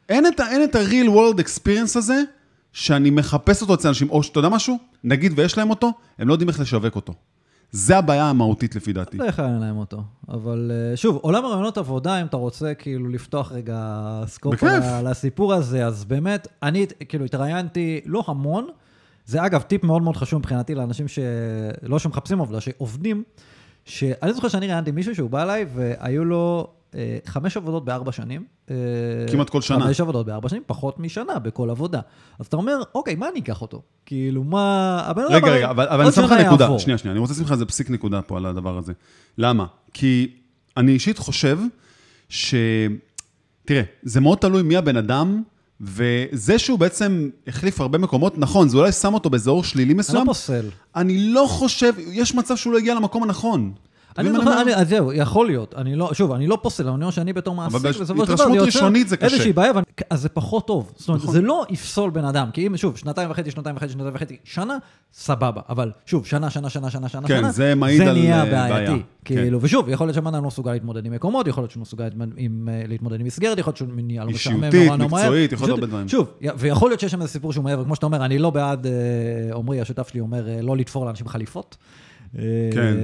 [0.09, 2.23] אין את, אין את ה-real world experience הזה,
[2.73, 4.79] שאני מחפש אותו אצל אנשים, או שאתה יודע משהו?
[5.05, 7.15] נגיד ויש להם אותו, הם לא יודעים איך לשווק אותו.
[7.71, 9.19] זה הבעיה המהותית לפי דעתי.
[9.37, 10.03] כלל אין להם אותו.
[10.29, 14.65] אבל אה, שוב, עולם הרעיונות עבודה, אם אתה רוצה כאילו לפתוח רגע סקופ.
[14.65, 18.67] על הסיפור הזה, אז באמת, אני כאילו התראיינתי לא המון.
[19.27, 23.23] זה אגב טיפ מאוד מאוד חשוב מבחינתי לאנשים שלא שמחפשים עבודה, שעובדים,
[23.85, 26.71] שאני זוכר שאני ראיינתי מישהו שהוא בא אליי והיו לו
[27.27, 28.45] חמש עבודות בארבע שנים.
[28.71, 28.75] אה,
[29.31, 29.85] כמעט כל שנה.
[29.85, 32.01] חמש עבודות בארבע שנים, פחות משנה בכל עבודה.
[32.39, 33.83] אז אתה אומר, אוקיי, מה אני אקח אותו?
[34.07, 35.01] כאילו, מה...
[35.07, 36.65] הבן אדם רגע, רגע, אבל, עוד אני שם לך נקודה.
[36.65, 36.79] יעבור.
[36.79, 38.93] שנייה, שנייה, אני רוצה לשים לך איזה פסיק נקודה פה על הדבר הזה.
[39.39, 39.67] למה?
[39.93, 40.33] כי
[40.77, 41.59] אני אישית חושב
[42.29, 42.55] ש...
[43.65, 45.43] תראה, זה מאוד תלוי מי הבן אדם,
[45.81, 49.95] וזה שהוא בעצם החליף הרבה מקומות, נכון, זה אולי שם אותו באיזה אור שלילי אני
[49.95, 50.27] לא מסוים.
[50.27, 50.69] פוסל.
[50.97, 53.73] אני לא חושב, יש מצב שהוא לא הגיע למקום הנכון.
[54.19, 55.75] אני זוכר, אז זהו, יכול להיות.
[55.77, 58.35] אני לא, שוב, אני לא פוסל, אני אומר שאני בתור מעסיק, בש- בסופו של דבר
[58.35, 59.27] התרשמות זה יוצר ראשונית זה קשה.
[59.27, 60.93] איזושהי בעיה, אבל- אז זה פחות טוב.
[60.97, 61.35] זאת אומרת, נכון.
[61.35, 64.77] זה לא יפסול בן אדם, כי אם, שוב, שנתיים וחצי, שנתיים וחצי, שנתיים וחצי, שנה,
[65.13, 65.61] סבבה.
[65.69, 68.45] אבל שוב, שנה, שנה, שנה, שנה, שנה, כן, שנה, זה מעיד זה על, נהיה אה,
[68.45, 68.69] בעיה.
[68.69, 69.03] בעייתי.
[69.25, 69.35] כן.
[69.35, 72.33] כאילו, ושוב, יכול להיות אדם לא מסוגל להתמודד עם מקומות, יכול להיות שהוא מסוגל להתמודד
[72.37, 75.21] עם, אה, להתמודד עם מסגרת, יכול להיות שהוא נהיה לו משעמם אישיותית, נורא נורא מהר.
[75.23, 76.09] מקצועית, יכול להיות הרבה דברים.
[76.09, 78.87] שוב, ויכול להיות שיש שם איזה סיפור שהוא מעבר, כמו שאתה אומר, אני לא בעד,
[78.87, 78.93] אה,
[79.57, 81.77] עמרי, השותף שלי אומר, לא לתפור לאנשים חליפות.
[82.39, 82.43] אה,
[82.73, 82.95] כן.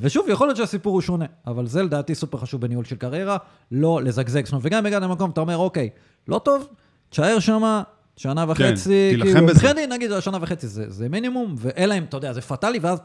[0.00, 3.36] ושוב, יכול להיות שהסיפור הוא שונה, אבל זה לדעתי סופר חשוב בניהול של קריירה,
[3.72, 4.44] לא לזגזג.
[4.44, 5.88] זאת אומרת, וגם הגעת למקום, אתה אומר, אוקיי,
[6.28, 6.68] לא טוב,
[7.10, 7.82] תשאר שמה,
[8.16, 9.46] שנה וחצי, תילחם כאילו.
[9.46, 12.98] מבחינתי, נגיד, השנה וחצי זה, זה מינימום, ואלא אם, אתה יודע, זה פטאלי, ואז,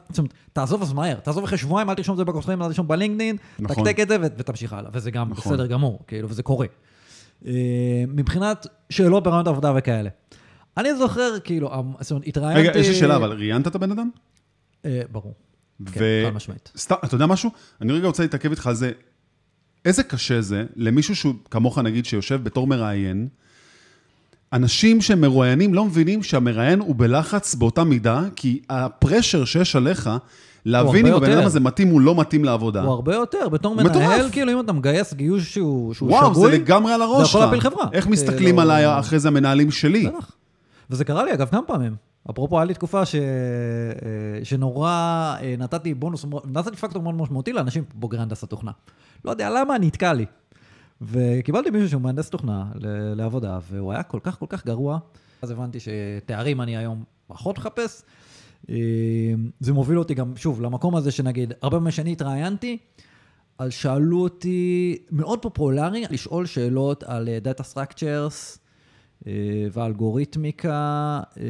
[0.54, 3.76] תעזוב אז מהר, תעזוב אחרי שבועיים, אל תרשום את זה בכוכבים, אל תרשום בלינקדאין, נכון.
[3.86, 5.54] תקתק את זה ו- ותמשיך הלאה, וזה גם נכון.
[5.54, 6.68] בסדר גמור, כאילו, וזה קורה.
[7.46, 7.52] אה,
[8.08, 10.10] מבחינת שאלות ברעיונות עבודה וכאלה.
[10.78, 12.70] אני זוכר, כאילו, המ- זאת אומרת, התראיינתי...
[12.70, 14.10] רגע, יש לי שאלה, אבל ראיינת את הבן אדם?
[14.86, 15.34] אה, ברור.
[15.86, 16.72] כן, ו- חד משמעית.
[16.78, 17.50] סתם, אתה יודע משהו?
[17.82, 18.92] אני רגע רוצה להתעכב איתך על זה.
[19.86, 23.28] איזה קשה זה למישהו שהוא כמוך, נגיד, שיושב בתור מראיין,
[24.54, 30.10] אנשים שמרואיינים לא מבינים שהמראיין הוא בלחץ באותה מידה, כי הפרשר שיש עליך,
[30.66, 31.46] להבין אם הבן אדם.
[31.46, 32.82] הזה מתאים או לא מתאים לעבודה.
[32.82, 33.96] הוא הרבה יותר, בתור מטורף.
[33.96, 37.28] מנהל, כאילו אם אתה מגייס גיוס שהוא, שהוא וואו, שגוי, זה לגמרי על זה הראש
[37.28, 37.30] שלך.
[37.30, 37.86] יכול להפיל חברה.
[37.94, 40.08] איך מסתכלים כאילו- עליי אחרי זה המנהלים שלי?
[40.08, 40.32] בטח.
[40.90, 41.96] וזה קרה לי, אגב, כמה פעמים.
[42.32, 43.16] אפרופו, היה לי תקופה ש...
[43.16, 43.22] אה,
[44.44, 44.90] שנורא
[45.42, 48.72] אה, נתתי בונוס, נתתי פקטור מאוד משמעותי לאנשים בוגרי הנדסת תוכנה.
[49.26, 50.26] לא יודע למה, נתקע לי.
[51.02, 52.66] וקיבלתי מישהו שהוא מהנדס תוכנה
[53.16, 55.00] לעבודה, והוא היה כל כך כל כך גרוע.
[55.42, 58.02] אז הבנתי שתארים אני היום פחות מחפש.
[58.70, 58.76] אה,
[59.60, 62.78] זה מוביל אותי גם, שוב, למקום הזה שנגיד, הרבה פעמים שאני התראיינתי,
[63.58, 68.63] אז שאלו אותי, מאוד פופולרי, לשאול שאלות על Data Structures
[69.28, 69.32] אה,
[69.72, 71.22] ואלגוריתמיקה.
[71.38, 71.44] אה,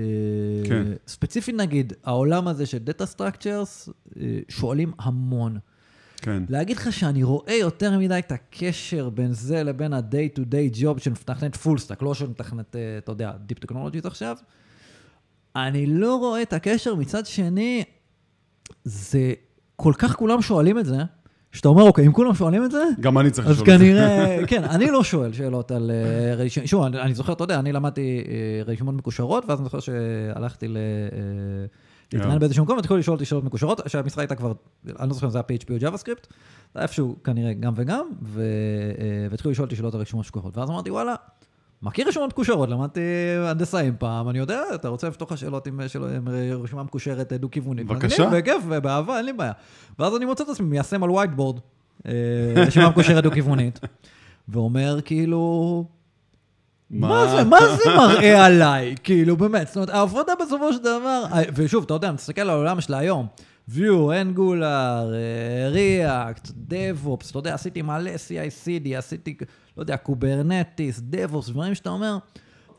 [0.67, 0.83] כן.
[1.07, 5.57] ספציפית נגיד, העולם הזה של Data Structures, אה, שואלים המון.
[6.17, 6.43] כן.
[6.49, 10.99] להגיד לך שאני רואה יותר מדי את הקשר בין זה לבין ה-day to day job
[10.99, 14.37] של מתכנת full stack, לא של מתכנת, אתה יודע, Deep Technologies עכשיו.
[15.55, 16.95] אני לא רואה את הקשר.
[16.95, 17.83] מצד שני,
[18.83, 19.33] זה
[19.75, 20.97] כל כך כולם שואלים את זה,
[21.53, 23.85] שאתה אומר, אוקיי, אם כולם שואלים את זה, גם אני צריך אז לשאול את זה.
[23.85, 27.71] כנראה, כן, אני לא שואל שאלות על אה, רשימות, שוב, אני, זוכר, אתה יודע, אני
[27.71, 30.77] למדתי אה, רשימות מקושרות, ואז אני זוכר שהלכתי ל...
[30.77, 31.65] אה,
[32.13, 32.39] להתראיין.
[32.39, 34.53] באיזשהו מקום, והתחילו לשאול אותי שאלות מקושרות, שהמשרה הייתה כבר,
[34.99, 36.27] אני לא זוכר אם זה היה PHP או JavaScript,
[36.73, 38.05] זה היה איפשהו כנראה גם וגם,
[39.29, 41.15] והתחילו לשאול אותי שאלות על רשימות מקושרות, ואז אמרתי, וואלה,
[41.83, 43.01] מכיר רשימות מקושרות, למדתי
[43.45, 46.27] הנדסאים פעם, אני יודע, אתה רוצה לפתוח לך שאלות עם, של, עם
[46.63, 47.87] רשימה מקושרת דו-כיוונית.
[47.87, 48.29] בבקשה.
[48.29, 49.51] בכיף, ובאהבה, אין לי בעיה.
[49.99, 51.59] ואז אני מוצא את עצמי מיישם על וייטבורד,
[52.07, 52.11] אה,
[52.55, 53.79] רשימה מקושרת דו-כיוונית,
[54.49, 55.85] ואומר כאילו,
[56.89, 58.95] מה זה, מה זה מראה עליי?
[59.03, 61.23] כאילו, באמת, זאת אומרת, העבודה בסופו של דבר,
[61.55, 63.27] ושוב, אתה יודע, אני מסתכל על העולם של היום,
[63.69, 69.37] View, Angular, אה, React, DevOps, אתה יודע, עשיתי מלא CI/CD, עשיתי,
[69.77, 72.17] לא יודע, Kubernetes, DevOps, דברים שאתה אומר,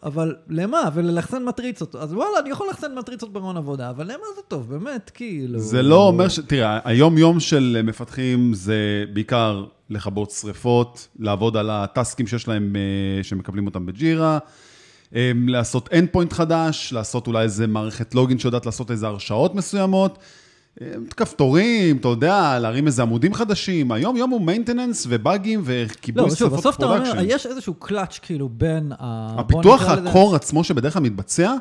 [0.02, 0.88] אבל למה?
[0.94, 1.94] וללכסן מטריצות.
[1.94, 4.68] אז וואלה, אני יכול ללכסן מטריצות בראיון עבודה, אבל למה זה טוב?
[4.68, 5.58] באמת, כאילו...
[5.58, 6.38] זה לא אומר ש...
[6.38, 13.66] תראה, היום-יום של מפתחים זה בעיקר לכבות שריפות, לעבוד על הטסקים שיש להם, אה, שמקבלים
[13.66, 14.38] אותם ב Jira,
[15.14, 20.18] אה, לעשות endpoint חדש, לעשות אולי איזה מערכת login שיודעת לעשות איזה הרשאות מסוימות.
[20.82, 23.92] אה, כפתורים, אתה יודע, להרים איזה עמודים חדשים.
[23.92, 27.24] היום יום הוא maintenance ובאגים וכיבוי לא, שוב, שרפות בסוף אתה אומר, production.
[27.28, 29.40] יש איזשהו קלאץ' כאילו בין ה...
[29.40, 31.54] הפיתוח נקרא לזה- הקור עצמו שבדרך כלל מתבצע,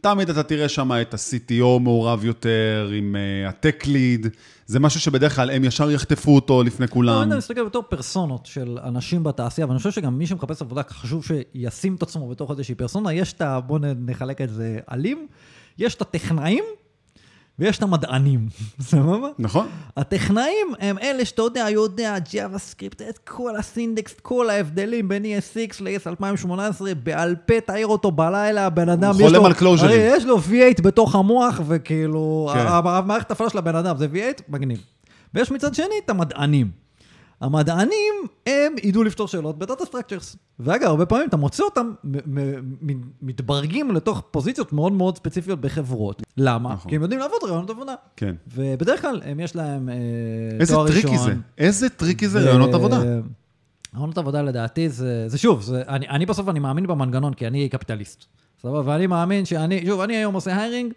[0.00, 4.28] תמיד אתה תראה שם את ה-CTO מעורב יותר, עם אה, ה-Tech Lead,
[4.66, 7.22] זה משהו שבדרך כלל הם ישר יחטפו אותו לפני לא, כולם.
[7.22, 11.94] אני מסתכל בתור פרסונות של אנשים בתעשייה, ואני חושב שגם מי שמחפש עבודה, חשוב שישים
[11.94, 13.12] את עצמו בתוך איזושהי פרסונה.
[13.12, 13.60] יש את ה...
[13.60, 15.26] בואו נחלק את זה אלים,
[15.78, 16.64] יש את הטכנאים
[17.60, 18.48] ויש את המדענים,
[18.80, 19.28] סבבה?
[19.38, 19.66] נכון?
[19.96, 25.76] הטכנאים הם אלה שאתה יודע, יודע, JavaScript, את כל הסינדקס, את כל ההבדלים בין ESX
[25.80, 29.44] ל-ES 2018, בעל פה תעיר אותו בלילה, הבן אדם, יש לו.
[29.80, 32.50] הרי יש לו V8 בתוך המוח, וכאילו.
[32.54, 32.64] כן.
[32.68, 34.84] המערכת הפעלה של הבן אדם זה V8, מגניב.
[35.34, 36.79] ויש מצד שני את המדענים.
[37.40, 38.14] המדענים,
[38.46, 40.36] הם ידעו לפתור שאלות ב data structures.
[40.58, 45.60] ואגב, הרבה פעמים אתה מוצא אותם מ- מ- מ- מתברגים לתוך פוזיציות מאוד מאוד ספציפיות
[45.60, 46.22] בחברות.
[46.36, 46.72] למה?
[46.72, 46.90] נכון.
[46.90, 47.94] כי הם יודעים לעבור ראיונות עבודה.
[48.16, 48.34] כן.
[48.54, 49.94] ובדרך כלל הם יש להם אה,
[50.60, 51.00] איזה תואר ראשון.
[51.02, 51.34] tricky זה?
[51.58, 53.02] איזה tricky זה ראיונות עבודה?
[53.94, 57.68] ראיונות עבודה לדעתי זה, זה שוב, זה, אני, אני בסוף אני מאמין במנגנון, כי אני
[57.68, 58.24] קפיטליסט.
[58.62, 58.82] סבבה?
[58.92, 60.92] ואני מאמין שאני, שוב, אני היום עושה hiring,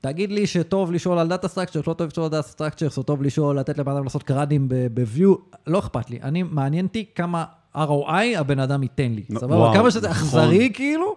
[0.00, 3.22] תגיד לי שטוב לשאול על data structures, לא טוב לשאול על data structures, או טוב
[3.22, 5.28] לשאול, לתת לבן אדם לעשות CRUD ים ב-Vue,
[5.66, 6.18] לא אכפת לי.
[6.22, 7.44] אני, מעניין אותי כמה
[7.76, 9.22] ROI הבן אדם ייתן לי.
[9.38, 9.56] סבבה?
[9.56, 10.22] וואו, כמה שזה נכון.
[10.22, 11.16] אכזרי, כאילו,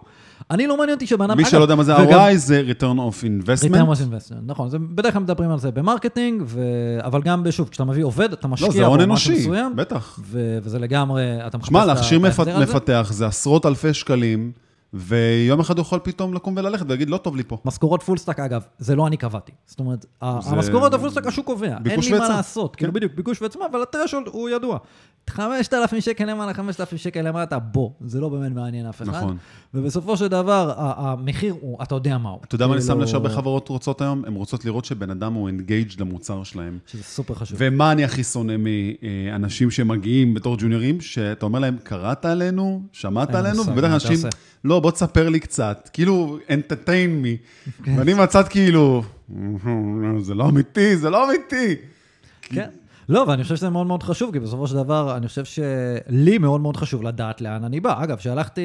[0.50, 1.36] אני לא מעניין אותי שבן אדם...
[1.36, 3.74] מי שלא יודע מה זה ROI זה return of return investment.
[3.74, 6.62] on investment, נכון, זה, בדרך כלל מדברים על זה ב marketing, ו...
[7.00, 10.18] אבל גם, שוב, כשאתה מביא עובד, אתה משקיע לא, זה הון אנושי, בטח.
[10.22, 10.58] ו...
[10.62, 12.72] וזה לגמרי, אתה מחפש שמע, את להכשיר ההחזר מפ- על זה.
[12.74, 14.52] מפתח זה עשרות אלפי שקלים,
[14.96, 17.58] ויום אחד הוא יכול פתאום לקום וללכת ולהגיד, לא טוב לי פה.
[17.64, 19.52] משכורות full stack, אגב, זה לא אני קבעתי.
[19.66, 21.66] זאת אומרת, זה- המשכורות ה full stack השוק קובע.
[21.90, 22.36] אין לי מה והיצע.
[22.36, 22.76] לעשות.
[22.76, 22.78] כן.
[22.78, 24.78] כאילו בדיוק, ביקוש והיצע, אבל ה threshold הוא ידוע.
[25.30, 29.08] 5,000 שקל למעלה, 5,000 שקל למטה, בוא, זה לא באמת מעניין אף אחד.
[29.08, 29.36] נכון.
[29.74, 32.40] ובסופו של דבר, המחיר הוא, אתה יודע מהו.
[32.44, 34.24] אתה יודע מה אני שם לב כאילו, שהרבה חברות רוצות היום?
[34.24, 36.78] הן רוצות לראות שבן אדם הוא engaged למוצר שלהם.
[36.86, 37.58] שזה סופר חשוב.
[37.60, 38.54] ומה אני הכי שונא
[39.32, 44.18] מאנשים שמגיעים בתור ג'וניורים, שאתה אומר להם, קראת עלינו, שמעת עלינו, מה אתה אנשים.
[44.64, 47.72] לא, בוא תספר לי קצת, כאילו, entertain me.
[47.84, 47.98] כן.
[47.98, 49.02] ואני מהצד כאילו,
[50.20, 51.74] זה לא אמיתי, זה לא אמיתי.
[52.42, 52.68] כן.
[53.08, 56.60] לא, ואני חושב שזה מאוד מאוד חשוב, כי בסופו של דבר, אני חושב שלי מאוד
[56.60, 58.04] מאוד חשוב לדעת לאן אני בא.
[58.04, 58.60] אגב, כשהלכתי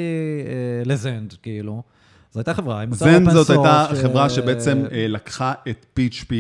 [0.48, 0.52] אה,
[0.86, 1.84] לזנד, כאילו,
[2.32, 5.54] זו הייתה חברה עם מוצר זן open זאת source הייתה ש- חברה שבעצם אה, לקחה
[5.70, 6.34] את PHP,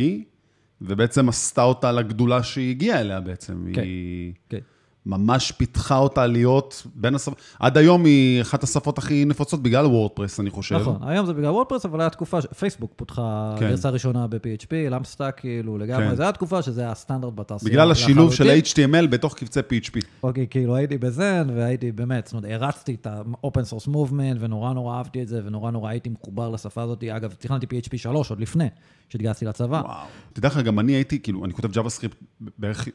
[0.81, 3.65] ובעצם עשתה אותה לגדולה שהיא הגיעה אליה בעצם.
[3.73, 3.81] כן.
[3.81, 4.57] היא כן.
[5.05, 10.39] ממש פיתחה אותה להיות בין השפות, עד היום היא אחת השפות הכי נפוצות בגלל וורדפרס,
[10.39, 10.75] אני חושב.
[10.75, 13.69] נכון, היום זה בגלל וורדפרס, אבל הייתה תקופה, ש- פייסבוק פותחה כן.
[13.69, 16.15] גרסה ראשונה ב-PHP, LAMP stack, כאילו, לגמרי, כן.
[16.15, 17.71] זו הייתה תקופה שזה היה הסטנדרט בתעשייה.
[17.71, 18.49] בגלל השילוב של.
[18.49, 19.99] HTML בתוך קבצי PHP.
[20.23, 24.73] אוקיי, כאילו הייתי ב Zend, והייתי באמת, זאת אומרת, הערצתי את ה-open source movement, ונורא
[24.73, 27.03] נורא אהבתי את זה, ונורא נורא הייתי מחובר לשפה הזאת.
[27.03, 28.67] אגב, תכנתתי PHP 3 עוד לפני
[29.09, 29.81] שהתגייסתי לצבא.
[29.85, 30.07] וואו.
[30.33, 32.15] תדע לך, גם אני הייתי, כאילו, אני כותב JavaScript
[32.57, 32.87] בערך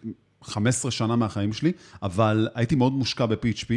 [0.45, 3.73] 15 שנה מהחיים שלי, אבל הייתי מאוד מושקע ב-PHP,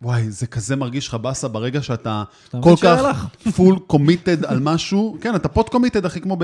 [0.00, 2.22] ווואי, זה כזה מרגיש לך באסה ברגע שאתה
[2.60, 2.74] כל.
[2.82, 6.36] כך full committed על משהו, כן, אתה full committed, אחי, כמו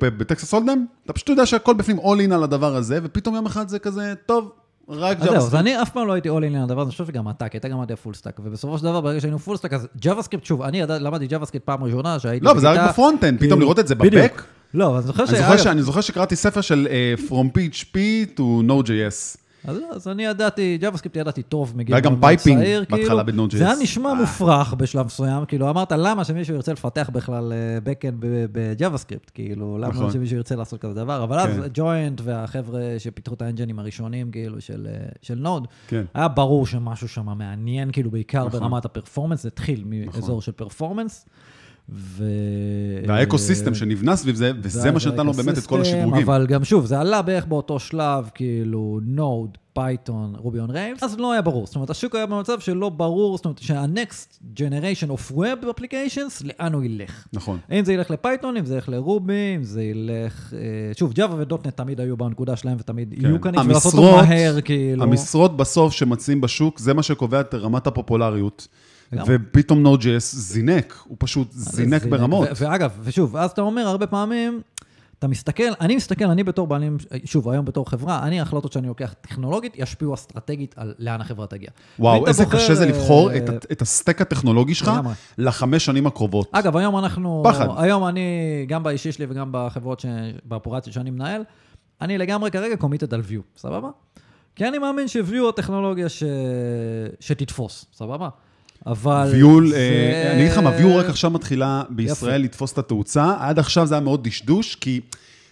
[0.00, 3.46] ב Texas Hold'em, אתה פשוט יודע שהכל בפנים all in על הדבר הזה, ופתאום יום
[3.46, 4.52] אחד זה כזה, טוב,
[4.90, 5.58] רק זהו, אז JavaScript.
[5.58, 7.58] אני אף פעם לא הייתי all in על הדבר הזה, אני חושב שגם אתה, כי
[7.58, 10.62] אתה גם היית full stack, ובסופו של דבר, ברגע שהיינו full stack, אז JavaScript, שוב,
[10.62, 13.78] אני למדתי JavaScript פעם ראשונה, שהייתי לא, אבל זה רק ב front-end, פתאום כאילו, לראות
[13.78, 13.94] את זה.
[13.94, 14.42] ב back.
[14.74, 15.66] לא, אבל אני זוכר ש...
[15.66, 17.96] אני זוכר שקראתי ספר של uh, From PHP
[18.36, 19.39] to Node.js.
[19.64, 23.24] אז, אז אני ידעתי, JavaScript ידעתי טוב מגיל והיה גם מאוד מאוד hyping צעיר, בהתחלה
[23.24, 23.56] כאילו, ב-Node.js.
[23.56, 24.14] זה היה נשמע אה.
[24.14, 27.52] מופרך בשלב מסוים, כאילו אמרת למה שמישהו ירצה לפתח בכלל
[27.84, 30.10] backend ב-JavaScript, כאילו למה נכון.
[30.12, 31.62] שמישהו ירצה לעשות כזה דבר, אבל אז כן.
[31.74, 36.04] Joyent והחבר'ה שפיתחו את ה-engine ים הראשונים כאילו של, אה, של Node, כן.
[36.14, 38.60] היה ברור שמשהו שם מעניין, כאילו בעיקר נכון.
[38.60, 41.26] ברמת ה-performance, זה התחיל מאזור של performance.
[41.92, 42.24] ו...
[43.06, 46.22] וה-ecosystem שנבנה סביב זה, וזה מה שנתן לו באמת את כל השדרוגים.
[46.22, 51.18] אבל גם שוב, זה עלה בערך באותו שלב, כאילו, Node, Python, Ruby on Rails, אז
[51.18, 51.66] לא היה ברור.
[51.66, 56.72] זאת אומרת, השוק היה במצב שלא ברור, זאת אומרת, שה-next generation of web applications, לאן
[56.72, 57.26] הוא ילך.
[57.32, 57.58] נכון.
[57.72, 60.54] אם זה ילך ל-Python, אם זה ילך ל-Ruby, אם זה ילך...
[60.56, 60.58] אה,
[60.98, 63.26] שוב, ג'אווה ודוטנט תמיד היו בנקודה שלהם ותמיד כן.
[63.26, 65.02] יהיו כאן, ולעשות אותו המשרות- מהר, כאילו.
[65.02, 68.68] המשרות בסוף שמציעים בשוק, זה מה שקובע את רמת הפופולריות.
[69.26, 72.48] ופתאום Node.js זינק, הוא פשוט זינק ברמות.
[72.56, 74.60] ואגב, ושוב, אז אתה אומר הרבה פעמים,
[75.18, 79.14] אתה מסתכל, אני מסתכל, אני בתור בעלים, שוב, היום בתור חברה, אני, ההחלטות שאני לוקח
[79.20, 81.68] טכנולוגית, ישפיעו אסטרטגית על לאן החברה תגיע.
[81.98, 84.90] וואו, איזה בוחר, קשה זה אה, לבחור את, ה- את הסטק הטכנולוגי שלך.
[85.38, 86.48] לחמש שנים הקרובות.
[86.52, 87.68] אגב, היום אנחנו, פחד.
[87.76, 88.20] היום אני,
[88.68, 90.06] גם באישי שלי וגם בחברות, ש...
[90.44, 91.42] באופרציות שאני מנהל,
[92.00, 93.88] אני לגמרי כרגע קומיטד על view, סבבה?
[94.56, 96.22] כי אני מאמין ש-view הטכנולוגיה ש...
[97.20, 98.28] שתתפוס, סבבה?
[98.86, 99.28] אבל...
[99.32, 103.34] ויול, זה- אה, אני אגיד לך מה, ויול רק עכשיו מתחילה בישראל לתפוס את התאוצה.
[103.38, 105.00] עד עכשיו זה היה מאוד דשדוש, כי...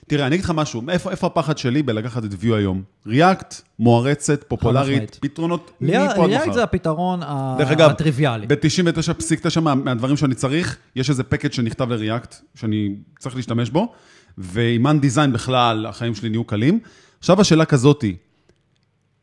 [0.06, 2.82] תראה, אני אגיד לך משהו, איפה, איפה הפחד שלי בלקחת את ויו היום?
[3.06, 5.18] ריאקט, מוערצת, פופולרית.
[5.20, 6.52] פתרונות מפה עד מחר.
[6.52, 8.46] זה הפתרון ה- דרך אגב, הטריוויאלי.
[8.46, 13.92] ב-99.9 מה, מהדברים שאני צריך, יש איזה פקד שנכתב לריאקט, שאני צריך להשתמש בו,
[14.38, 16.80] ועם Ant Design בכלל, החיים שלי נהיו קלים.
[17.18, 18.16] עכשיו השאלה כזאתי,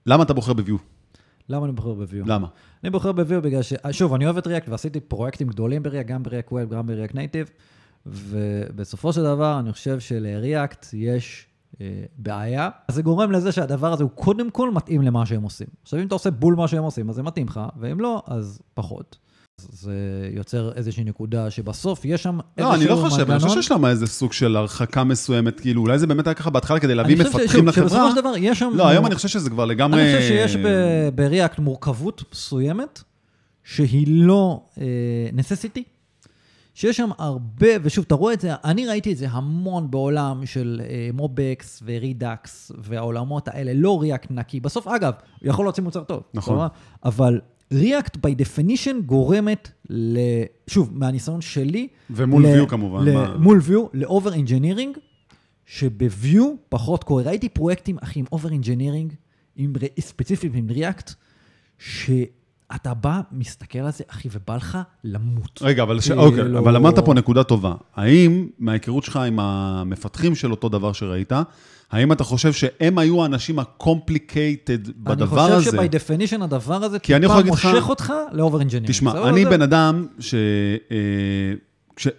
[0.05, 0.77] למה אתה בוחר ב-Vue?
[1.49, 2.25] למה אני בוחר ב-Vue?
[2.25, 2.47] למה?
[2.83, 3.73] אני בוחר ב-Vue בגלל ש...
[3.91, 7.49] שוב, אני אוהב את React ועשיתי פרויקטים גדולים ב-React, גם ב-React Web, גם ב-React Native,
[8.05, 11.47] ובסופו של דבר, אני חושב של-React יש
[11.81, 12.69] אה, בעיה.
[12.87, 15.67] אז זה גורם לזה שהדבר הזה הוא קודם כל מתאים למה שהם עושים.
[15.83, 18.61] עכשיו, אם אתה עושה בול מה שהם עושים, אז זה מתאים לך, ואם לא, אז
[18.73, 19.17] פחות.
[19.57, 22.97] זה יוצר איזושהי נקודה שבסוף יש שם איזשהו לא, מנגנון.
[22.97, 26.07] אני לא חושב, אני חושב שיש שם איזה סוג של הרחקה מסוימת, כאילו, אולי זה
[26.07, 27.89] באמת היה ככה בהתחלה כדי להביא מפתחים לחברה.
[27.89, 28.71] שבסופו של דבר יש שם...
[28.75, 30.01] לא, היום אני חושב שזה כבר לגמרי...
[30.01, 33.03] אני חושב שיש ב- ב-React מורכבות מסוימת,
[33.63, 34.63] שהיא לא
[35.37, 35.81] necessity,
[36.73, 40.81] שיש שם הרבה, ושוב, אתה רואה את זה, אני ראיתי את זה המון בעולם של
[41.13, 44.59] מובקס ורידאקס והעולמות האלה, לא React נקי.
[44.59, 46.23] בסוף, אגב, יכול להוציא מוצר טוב.
[46.33, 46.67] נכון.
[47.05, 47.39] אבל
[47.73, 50.17] React by definition גורמת ל...
[50.67, 51.87] שוב, מהניסיון שלי...
[52.09, 54.99] ומול ל- view כמובן, ל- מה- מול view, ל-over engineering,
[55.65, 57.23] שב-view פחות קורה.
[57.23, 59.13] ראיתי פרויקטים, אחי, עם over engineering,
[59.55, 61.11] עם, ספציפית עם React,
[61.79, 65.59] שאתה בא, מסתכל על זה, אחי, ובא לך למות.
[65.61, 66.07] רגע, אבל, ש...
[66.07, 67.73] כאילו- אוקיי, אבל אמרת פה נקודה טובה.
[67.95, 71.31] האם, מההיכרות שלך עם המפתחים של אותו דבר שראית,
[71.91, 75.69] האם אתה חושב שהם היו האנשים ה-complicated בדבר אני הזה?
[75.69, 78.87] חושב שבי definition הדבר הזה אני טיפה מושך אותך ל-over engineering.
[78.87, 79.29] תשמע, סבבה?
[79.29, 80.35] אני בן אדם ש...
[80.91, 80.97] אה.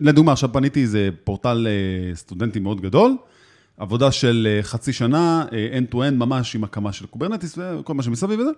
[0.01, 3.17] לדוגמה, עכשיו פניתי איזה פורטל אה, סטודנטי מאוד גדול,
[3.77, 8.51] עבודה של אה, חצי שנה, end-to-end, ממש עם הקמה של Kubernetes וכל מה שמסביב וזה.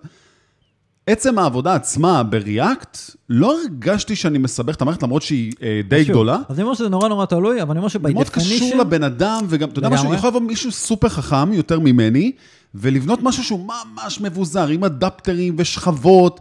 [1.11, 2.97] עצם העבודה עצמה ב-React,
[3.29, 6.37] לא הרגשתי שאני מסבך את המערכת, למרות שהיא אה, די שוב, גדולה.
[6.49, 8.77] אז אני אומר שזה נורא נורא תלוי, אבל אני אומר ש-by מאוד קשור definition...
[8.77, 10.13] לבן אדם, וגם, אתה יודע משהו.
[10.13, 12.31] יכול לבוא מישהו סופר חכם יותר ממני,
[12.75, 16.39] ולבנות משהו שהוא ממש מבוזר, עם אדפטרים ושכבות.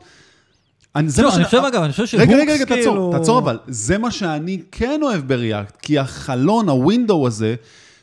[0.96, 2.86] אני, זה לא, מה אני ש- חושב, אגב, אני חושב רגע, רגע, ש-hooks רגע, כאילו...
[2.86, 3.58] תעצור, תעצור אבל.
[3.68, 7.54] זה מה שאני כן אוהב ב-React, כי החלון, הווינדו הזה,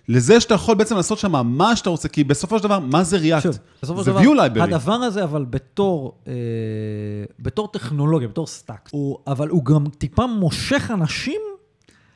[0.08, 3.18] לזה שאתה יכול בעצם לעשות שם מה שאתה רוצה, כי בסופו של דבר, מה זה
[3.18, 3.52] React?
[3.82, 4.64] זה view library.
[4.64, 6.34] הדבר הזה, אבל בתור, אה,
[7.40, 11.42] בתור טכנולוגיה, בתור stack, הוא, אבל הוא גם טיפה מושך אנשים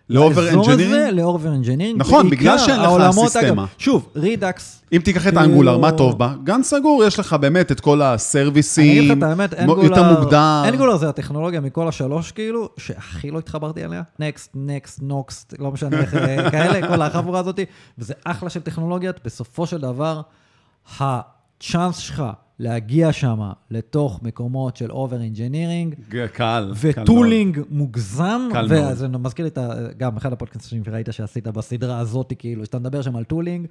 [0.10, 1.20] ל-over לאזור הזה, engineering?
[1.20, 2.00] לאובר אנג'ינירינג.
[2.00, 3.66] נכון, בגלל שאין לך סיסטמה.
[3.78, 6.34] שוב, Redux, אם תיקח את ה-Angular, מה טוב בה?
[6.44, 10.68] גן סגור, יש לך באמת את כל אני ה-service ים, אגיד לך את האמת, Angular.
[10.68, 14.02] Angular זה הטכנולוגיה מכל השלוש, כאילו, שהכי לא התחברתי אליה.
[14.20, 17.60] Next, Next, Nuxt, לא משנה איך, אה, כאלה, כל החבורה הזאת,
[17.98, 19.20] וזה אחלה של טכנולוגיות.
[19.26, 20.22] בסופו של דבר,
[21.00, 22.24] הצ'אנס שלך
[22.60, 23.40] להגיע שם
[23.72, 26.78] לתוך מקומות של over engineering, קל, קל מאוד.
[26.82, 28.92] ו-tooling מוגזם, קל מאוד.
[28.92, 29.74] וזה מזכיר לי את ה...
[29.98, 33.68] גם אחד הפודקאסטים שראית שעשית בסדרה הזאת, כאילו, שאתה מדבר שם על tooling,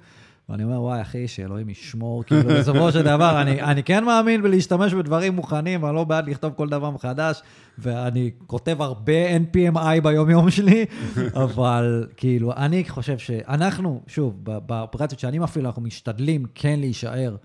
[0.49, 4.93] ואני אומר, וואי, אחי, שאלוהים ישמור, כאילו, בסופו של דבר, אני, אני כן מאמין בלהשתמש
[4.93, 7.41] בדברים מוכנים, אני לא בעד לכתוב כל דבר מחדש,
[7.77, 10.85] ואני כותב הרבה NPMI ביום-יום שלי,
[11.43, 17.35] אבל כאילו, אני חושב שאנחנו, שוב, באופרציות שאני מפעיל, אנחנו משתדלים כן להישאר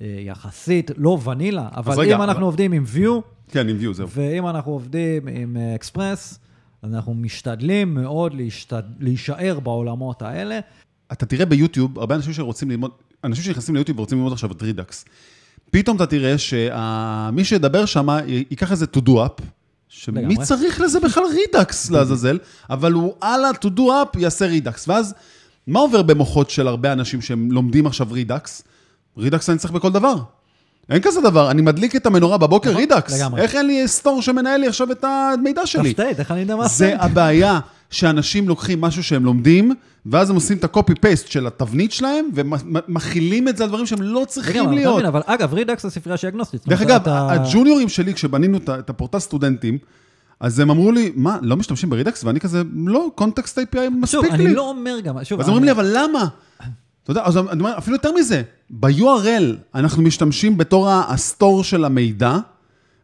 [0.00, 3.10] יחסית, לא ונילה, אבל רגע, אם אנחנו אבל- עובדים עם Vue,
[3.48, 4.08] כן, עם Vue, זהו.
[4.10, 6.38] ואם אנחנו עובדים עם אה, אקספרס,
[6.82, 8.82] אז אנחנו משתדלים מאוד להשתד...
[9.00, 10.58] להישאר בעולמות האלה.
[11.12, 12.90] אתה תראה ביוטיוב, הרבה אנשים שרוצים ללמוד,
[13.24, 15.04] אנשים שנכנסים ליוטיוב ורוצים ללמוד עכשיו את Redux.
[15.70, 19.42] פתאום אתה תראה שמי שידבר שם ייקח איזה to-do app,
[19.88, 20.44] שמי לגמרי.
[20.44, 22.38] צריך לזה בכלל Redux לעזאזל,
[22.70, 24.88] אבל הוא על ה- to-do app יעשה Redux.
[24.88, 25.14] ואז,
[25.66, 28.62] מה עובר במוחות של הרבה אנשים שהם לומדים עכשיו Redux?
[29.16, 30.16] Redux אני צריך בכל דבר.
[30.90, 33.18] אין כזה דבר, אני מדליק את המנורה בבוקר, נכון, Redux.
[33.20, 33.40] לגמרי.
[33.42, 35.94] איך אין לי store שמנהל לי עכשיו את המידע שלי?
[35.94, 37.00] תפתעת, איך אני יודע מה זה עשית?
[37.00, 39.74] הבעיה, שאנשים לוקחים משהו שהם לומדים,
[40.06, 44.24] ואז הם עושים את ה-copy-paste של התבנית שלהם, ומכילים את זה על דברים שהם לא
[44.28, 44.94] צריכים לגמרי, להיות.
[44.94, 46.68] מבין, אבל אגב, Redux זה ספרייה שהיא אגנוסטית.
[46.68, 49.78] דרך אגב, אתה- הג'וניורים שלי, כשבנינו את הפורטל סטודנטים,
[50.40, 52.24] אז הם אמרו לי, מה, לא משתמשים ב-Redux?
[52.24, 54.54] ואני כזה, לא, Context API שוב, מספיק אני לי.
[54.54, 56.26] לא אומר גם, שוב, אז אני- אומרים לי, אבל למה?
[57.02, 62.36] אתה יודע, אז אני אומר, אפילו יותר מזה, ב-URL אנחנו משתמשים בתור ה-store של המידע,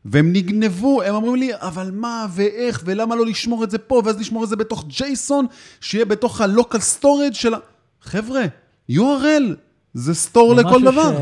[0.05, 4.20] והם נגנבו, הם אומרים לי, אבל מה ואיך, ולמה לא לשמור את זה פה, ואז
[4.20, 5.44] לשמור את זה בתוך JSON,
[5.81, 7.59] שיהיה בתוך ה-local storage של ה...
[8.03, 8.42] חבר'ה,
[8.90, 9.55] URL
[9.94, 11.18] זה store לכל משהו דבר.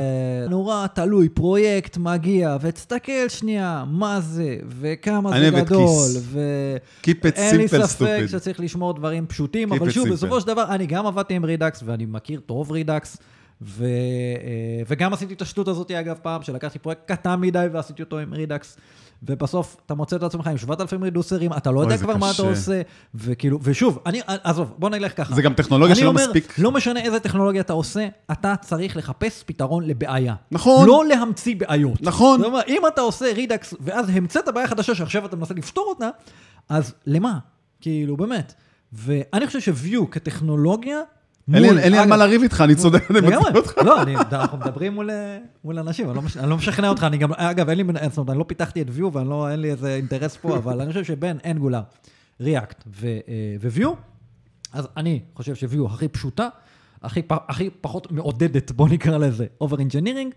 [0.48, 6.18] נורא תלוי, פרויקט מגיע, ותסתכל שנייה, מה זה, וכמה זה גדול, KISS.
[6.20, 6.40] ו...
[7.02, 8.28] Keep it אין לי ספק stupid.
[8.28, 10.12] שצריך לשמור דברים פשוטים, Keep אבל שוב, simple.
[10.12, 13.16] בסופו של דבר, אני גם עבדתי עם Redux, ואני מכיר טוב Redux,
[13.64, 13.84] ו...
[13.84, 18.32] אה, וגם עשיתי את השטות הזאת, אגב, פעם, שלקחתי פרויקט קטן מדי ועשיתי אותו עם
[18.32, 18.76] Redux,
[19.22, 22.34] ובסוף אתה מוצא את עצמך עם 7,000 reducer ים, אתה לא יודע כבר מה אתה
[22.34, 22.48] קשה.
[22.48, 22.82] עושה,
[23.14, 25.34] וכאילו, ושוב, אני, עזוב, בוא נלך ככה.
[25.34, 26.58] זה גם טכנולוגיה שלא אומר, מספיק.
[26.58, 30.34] לא משנה איזה טכנולוגיה אתה עושה, אתה צריך לחפש פתרון לבעיה.
[30.50, 30.86] נכון.
[30.86, 32.02] לא להמציא בעיות.
[32.02, 32.38] נכון.
[32.38, 36.08] זאת אומרת, אם אתה עושה Redux, ואז המצאת בעיה חדשה שעכשיו אתה מנסה לפתור אותה,
[36.68, 37.38] אז למה?
[37.80, 38.54] כאילו, באמת.
[38.92, 40.98] ואני חושב ש-Vue כטכנולוגיה...
[41.54, 43.20] אין לי- על מה לריב איתך, אני צודק, אני.
[43.20, 43.78] מצביע אותך.
[43.84, 44.02] לא,
[44.32, 45.10] אנחנו מדברים מול,
[45.64, 48.30] מול אנשים, אני לא, אני לא משכנע אותך, אני גם, אגב, אין לי, זאת אומרת,
[48.30, 51.82] אני לא פיתחתי את Vue ואין לי איזה אינטרס פה, אבל אני חושב שבין Angular,
[52.40, 52.84] React
[53.62, 53.92] ו-Vue,
[54.72, 56.48] אז אני חושב ש-Vue הכי פשוטה,
[57.02, 60.34] הכי, פחות מעודדת, בוא נקרא לזה, over engineering,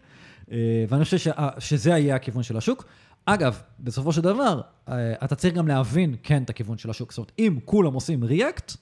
[0.89, 2.85] ואני חושב שזה יהיה הכיוון של השוק.
[3.25, 7.11] אגב, בסופו של דבר, אה, אתה צריך גם להבין, כן, את הכיוון של השוק.
[7.11, 8.75] זאת אומרת, אם כולם עושים ריאקט, אה,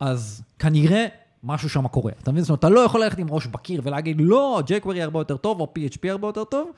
[0.00, 1.06] אז כנראה
[1.44, 2.12] משהו שם קורה.
[2.22, 2.42] אתה מבין?
[2.42, 5.60] זאת אומרת, אתה לא יכול ללכת עם ראש בקיר ולהגיד, לא, jQuery הרבה יותר טוב,
[5.60, 6.70] או PHP הרבה יותר טוב.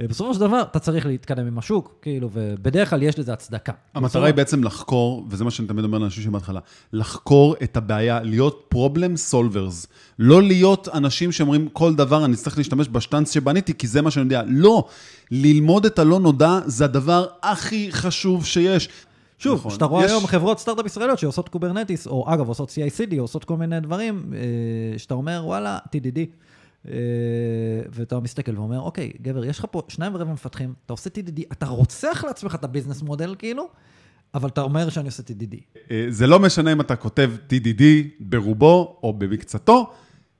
[0.00, 3.72] אה, בסופו של דבר, אתה צריך להתקדם עם השוק, כאילו, ובדרך כלל יש לזה הצדקה.
[3.94, 6.60] המטרה היא בעצם לחקור, וזה מה שאני תמיד אומר לאנשים שבהתחלה,
[6.92, 9.86] לחקור את הבעיה, להיות problem solvers.
[10.18, 14.24] לא להיות אנשים שאומרים, כל דבר אני צריך להשתמש בשטנץ שבניתי, כי זה מה שאני
[14.24, 14.42] יודע.
[14.46, 14.84] לא,
[15.30, 18.88] ללמוד את הלא נודע זה הדבר הכי חשוב שיש.
[19.38, 19.70] שוב, נכון.
[19.70, 23.56] כשאתה רואה יש- היום חברות סטארט-אפ ישראליות שעושות Kubernetes, או אגב, עושות CI/CD, עושות כל
[23.56, 26.18] מיני דברים, אה, שאתה אומר, וואלה, TDD.
[26.88, 26.92] אה,
[27.90, 31.66] ואתה מסתכל ואומר, אוקיי, גבר, יש לך פה שניים ורבע מפתחים, אתה עושה TDD, אתה
[31.66, 33.68] רוצח לעצמך את ה business model, כאילו,
[34.34, 35.56] אבל אתה אומר שאני עושה TDD.
[35.90, 37.82] אה, זה לא משנה אם אתה כותב TDD
[38.20, 39.90] ברובו או במקצתו,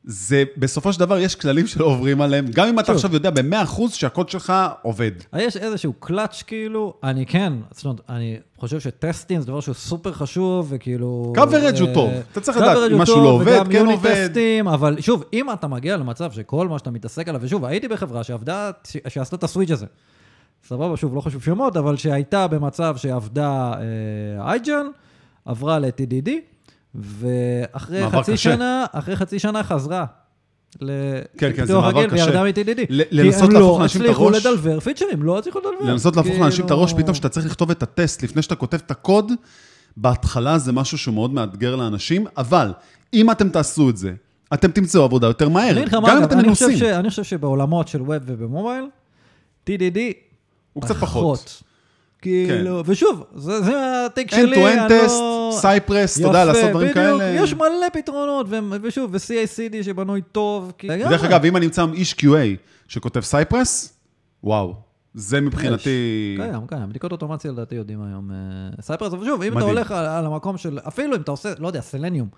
[0.08, 2.92] זה בסופו של דבר יש כללים שלא עוברים עליהם, גם אם אתה.
[2.92, 5.10] עכשיו יודע ב-100% שהקוד שלך עובד.
[5.36, 10.12] יש איזשהו קלאץ' כאילו, אני כן, זאת אומרת, אני חושב שטסטים זה דבר שהוא סופר
[10.12, 11.32] חשוב, וכאילו...
[11.36, 12.10] coverage הוא אה, טוב.
[12.32, 14.26] אתה צריך לדעת אם משהו לא עובד, כן עובד.
[14.28, 18.24] טסטים, אבל שוב, אם אתה מגיע למצב שכל מה שאתה מתעסק עליו, ושוב, הייתי בחברה
[18.24, 18.70] שעבדה,
[19.08, 19.86] שעשתה את הסוויץ' הזה.
[20.68, 23.72] סבבה, שוב, לא חשוב שמות, אבל שהייתה במצב שעבדה
[24.40, 24.86] אייג'ן,
[25.44, 26.30] עברה ל-TDD,
[26.96, 28.36] ואחרי חצי קשה.
[28.36, 30.04] שנה, אחרי חצי שנה חזרה.
[31.38, 32.14] כן, כן, זה מעבר קשה.
[32.14, 32.80] וירדה מ-TDD.
[32.88, 34.46] לנסות כי להפוך הם לאנשים את לא הצליחו הראש.
[34.46, 35.92] לדלבר פיצ'רים, לא הצליחו לדלבר.
[35.92, 38.78] לנסות להפוך לאנשים את הראש, כאילו- פתאום שאתה צריך לכתוב את הטסט לפני שאתה כותב
[38.86, 39.32] את הקוד,
[39.96, 42.72] בהתחלה זה משהו שהוא מאוד מאתגר לאנשים, אבל
[43.14, 44.12] אם אתם תעשו את זה,
[44.54, 46.78] אתם תמצאו עבודה יותר מהר, גם אם אתם מנוסים.
[46.94, 48.84] אני חושב שבעולמות של web וב mobile,
[49.70, 49.98] TDD
[50.72, 51.62] הוא קצת פחות.
[52.48, 53.72] כאילו, ושוב, זה זה
[54.06, 55.50] ה take end שלי, to end אני test, לא...
[55.60, 57.30] Cypress, אתה יודע, לעשות דברים בדיוק, כאלה.
[57.30, 60.72] יש מלא פתרונות, ו- ושוב, ו-CICD שבנוי טוב.
[60.78, 61.24] כי- דרך.
[61.24, 62.26] אגב, אם אני אמצא איש QA
[62.88, 63.98] שכותב Cypress,
[64.44, 64.74] וואו,
[65.14, 66.36] זה מבחינתי...
[66.40, 66.88] קיים, קיים.
[66.88, 68.36] בדיקות אוטומציה לדעתי יודעים היום אה,
[68.82, 69.64] Cypress, אבל שוב, אם אתה.
[69.66, 72.28] הולך על, על המקום של, אפילו אם אתה עושה, לא יודע, סלניום,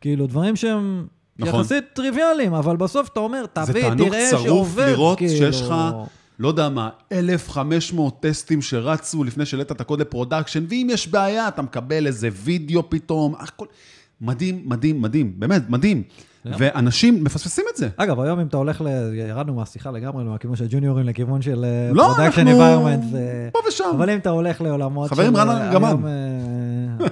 [0.00, 1.06] כאילו דברים שהם
[1.38, 1.60] נכון.
[1.60, 5.32] יחסית טריוויאליים, אבל בסוף אתה אומר, זה תביא, תענוג תראה צרוף שעובד, לראות כאילו.
[5.32, 5.74] שיש לך,
[6.38, 11.48] לא יודע מה, 1,500 טסטים שרצו לפני שהעלית את הקוד ל production, ואם יש בעיה,
[11.48, 13.66] אתה מקבל איזה וידאו פתאום, הכל...
[14.20, 16.02] מדהים, מדהים, מדהים, באמת, מדהים.
[16.44, 17.88] ואנשים מפספסים את זה.
[17.96, 19.14] אגב, היום אם אתה הולך, ל...
[19.14, 23.10] ירדנו מהשיחה לגמרי, מהכיוון של ג'וניורים לכיוון של לא, production אנחנו environment.
[23.10, 23.48] זה...
[23.52, 23.84] פה ושם.
[23.96, 25.38] אבל אם אתה הולך לעולמות חברים, של...
[25.38, 25.70] רן אה,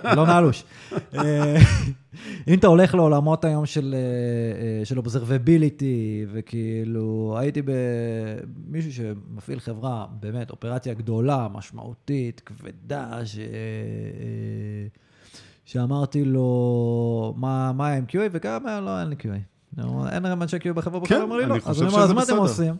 [0.05, 0.65] אה, לא נעלוש.
[1.15, 1.57] אה,
[2.49, 10.07] אם אתה הולך לעולמות היום של, אה, אה, של observability, וכאילו, הייתי במישהו שמפעיל חברה,
[10.21, 13.39] באמת, אופרציה גדולה, משמעותית, כבדה, ש...
[15.65, 18.29] שאמרתי לו, מה, מה עם QA?
[18.33, 19.39] וגם היה, לא, אין לי QA.
[20.13, 21.17] אין לכם אנשי QA בחברה כן, בכלל?
[21.17, 21.57] הוא אומר לי, לא.
[21.65, 22.37] אז אני אומר, אז מה אתם.
[22.37, 22.75] עושים?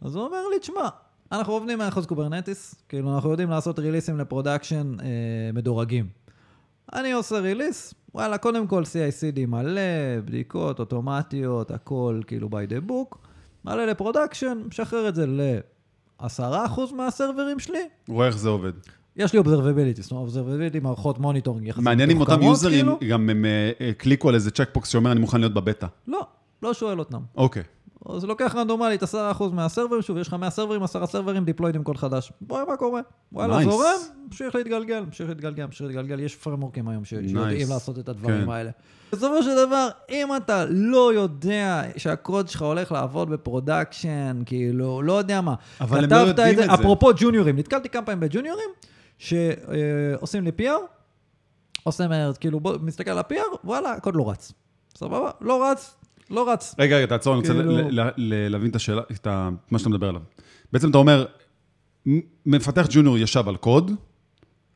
[0.00, 0.88] אז הוא אומר לי, תשמע,
[1.32, 5.06] אנחנו עובדים 100% Kubernetes, כאילו, אנחנו יודעים לעשות ריליסים ל production אה,
[5.54, 6.06] מדורגים.
[6.94, 9.80] אני עושה release, וואלה, קודם כל CI/CD מלא,
[10.24, 13.16] בדיקות אוטומטיות, הכל כאילו by the book,
[13.64, 17.88] מעלה ל production, משחרר את זה ל-10% מהסרברים שלי.
[18.08, 18.72] רואה איך זה עובד.
[19.16, 22.98] יש לי observability, זאת אומרת, observability, מערכות monitoring יחסית מעניין אם אותם יוזרים, כאילו.
[23.10, 25.86] גם הם אה, אה, קליקו על איזה checkbox שאומר, אני מוכן להיות בבטא.
[26.08, 26.20] לא,
[26.62, 27.20] לא שואל אותם.
[27.36, 27.62] אוקיי.
[28.08, 29.06] אז לוקח רנדומלית 10%
[29.52, 32.32] מהסרברים, שוב, יש לך 100 סרברים, 10 סרברים, deployed עם קוד חדש.
[32.40, 33.00] בואי, מה קורה?
[33.32, 33.64] וואלה, Nice.
[33.64, 33.96] זורם,
[34.26, 36.20] ממשיך להתגלגל, ממשיך להתגלגל, ממשיך להתגלגל.
[36.20, 37.70] יש פריימוורקים היום שיודעים Nice.
[37.70, 38.50] לעשות את הדברים כן.
[38.50, 38.70] האלה.
[39.12, 45.12] בסופו של דבר, אם אתה לא יודע שהקוד שלך הולך לעבוד ב production, כאילו, לא
[45.12, 45.54] יודע מה.
[45.80, 46.74] אבל הם לא יודעים את זה.
[46.74, 48.68] אפרופו ג'וניורים, נתקלתי כמה פעמים בג'וניורים,
[49.18, 54.52] שעושים לי PR, מהר, כאילו, בוא, מסתכל על ה-PR, וואלה, הקוד לא רץ.
[54.96, 55.94] סבבה, לא רץ,
[56.30, 56.74] לא רץ.
[56.78, 57.88] רגע, רגע, תעצור, אני רוצה כאילו-
[58.50, 59.26] להבין את השאלה, את
[59.70, 60.22] מה שאתה מדבר עליו.
[60.72, 61.26] בעצם אתה אומר,
[62.46, 63.90] מפתח ג'וניור ישב על קוד,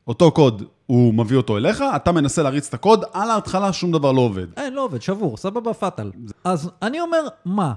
[0.07, 4.11] אותו קוד, הוא מביא אותו אליך, אתה מנסה להריץ את הקוד, על ההתחלה שום דבר
[4.11, 4.47] לא עובד.
[4.57, 6.11] אין, לא עובד, שבור, סבבה, fatal.
[6.43, 7.73] אז אני אומר, מה?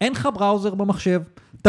[0.00, 1.20] אין לך browser במחשב?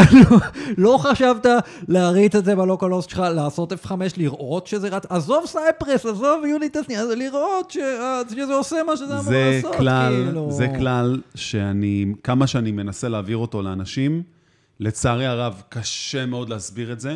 [0.02, 0.38] אתה לא,
[0.78, 1.45] לא חשבת
[1.88, 5.04] להריץ את זה ב localhost שלך, לעשות F5, לראות שזה רץ?
[5.10, 7.78] עזוב Cypress, עזוב unit tests, אז לראות ש-
[8.32, 10.47] שזה עושה מה שזה אמור לעשות, כלל, כאילו.
[10.52, 14.24] זה כלל שאני, כמה שאני מנסה להעביר אותו לאנשים,
[14.80, 17.16] לצערי הרב, קשה מאוד להסביר את זה,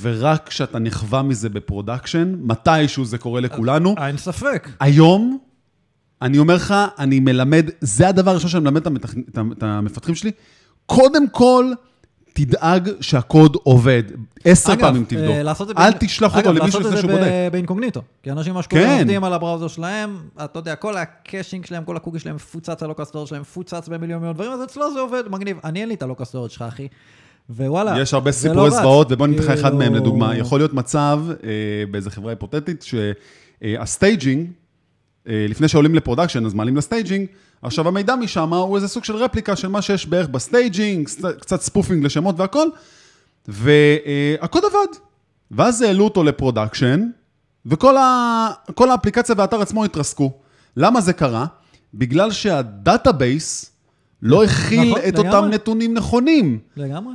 [0.00, 3.94] ורק כשאתה נכווה מזה ב production, מתישהו זה קורה לכולנו.
[4.06, 4.68] אין ספק.
[4.80, 5.38] היום,
[6.22, 8.82] אני אומר לך, אני מלמד, זה הדבר הראשון שאני מלמד
[9.58, 10.30] את המפתחים שלי,
[10.86, 11.72] קודם כל,
[12.36, 14.02] תדאג שהקוד עובד.
[14.44, 15.30] עשר פעמים אגב, תבדוק.
[15.30, 17.22] אה, לעשות את אל תשלח אותו אגב, למישהו לפני שהוא לעשות בודק.
[17.22, 18.02] את זה באינקוגניטו.
[18.22, 18.98] כי אנשים מה שקורה, כן.
[18.98, 22.82] עובדים על ה browser שלהם, אתה יודע, כל ה caching שלהם, כל הקוקי שלהם מפוצץ,
[22.82, 25.56] ה local storage שלהם מפוצץ במיליון מיליון דברים, אז אצלו זה עובד, מגניב.
[25.64, 26.88] אני אין לי את ה local storage שלך, אחי.
[27.50, 28.72] ווואלה, יש הרבה לא סיפורי רץ.
[28.74, 30.36] זוועות, ובוא ניתן לך אחד כאילו- מהם לדוגמה.
[30.36, 31.48] יכול להיות מצב אה,
[31.90, 32.84] באיזה חברה היפותטית,
[33.62, 34.50] שה staging,
[35.28, 37.26] אה, לפני שעולים ל production, אז מעלים ל staging,
[37.62, 41.08] עכשיו המידע משם הוא איזה סוג של רפליקה של מה שיש בערך ב staging,
[41.40, 42.66] קצת- spoofing לשמות והכל,
[43.48, 44.98] והקוד עבד.
[45.50, 47.08] ואז העלו אותו ל production,
[47.66, 48.48] וכל ה...
[48.90, 50.32] האפליקציה והאתר עצמו התרסקו.
[50.76, 51.46] למה זה קרה?
[51.94, 53.72] בגלל שה database
[54.22, 55.50] לא הכיל נכון, את אותם לגמרי.
[55.50, 56.58] נתונים נכונים.
[56.76, 57.14] לגמרי.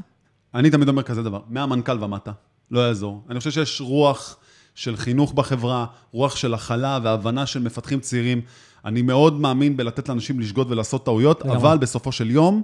[0.55, 2.31] אני תמיד אומר כזה דבר, מהמנכ"ל ומטה,
[2.71, 3.23] לא יעזור.
[3.29, 4.37] אני חושב שיש רוח
[4.75, 8.41] של חינוך בחברה, רוח של הכלה והבנה של מפתחים צעירים.
[8.85, 11.41] אני מאוד מאמין בלתת לאנשים לשגות ולעשות טעויות.
[11.41, 12.61] אבל בסופו של יום,